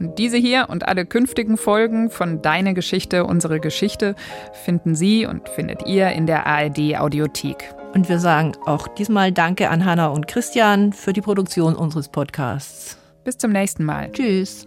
Und 0.00 0.18
diese 0.18 0.38
hier 0.38 0.68
und 0.70 0.88
alle 0.88 1.04
künftigen 1.04 1.58
Folgen 1.58 2.08
von 2.10 2.40
Deine 2.40 2.72
Geschichte, 2.72 3.26
unsere 3.26 3.60
Geschichte 3.60 4.14
finden 4.64 4.94
Sie 4.94 5.26
und 5.26 5.50
findet 5.50 5.86
ihr 5.86 6.08
in 6.10 6.26
der 6.26 6.46
ARD 6.46 6.98
Audiothek. 6.98 7.74
Und 7.94 8.08
wir 8.08 8.18
sagen 8.18 8.52
auch 8.66 8.88
diesmal 8.88 9.30
Danke 9.30 9.70
an 9.70 9.84
Hanna 9.84 10.08
und 10.08 10.26
Christian 10.26 10.92
für 10.92 11.12
die 11.12 11.20
Produktion 11.20 11.76
unseres 11.76 12.08
Podcasts. 12.08 12.98
Bis 13.22 13.38
zum 13.38 13.52
nächsten 13.52 13.84
Mal. 13.84 14.10
Tschüss. 14.10 14.66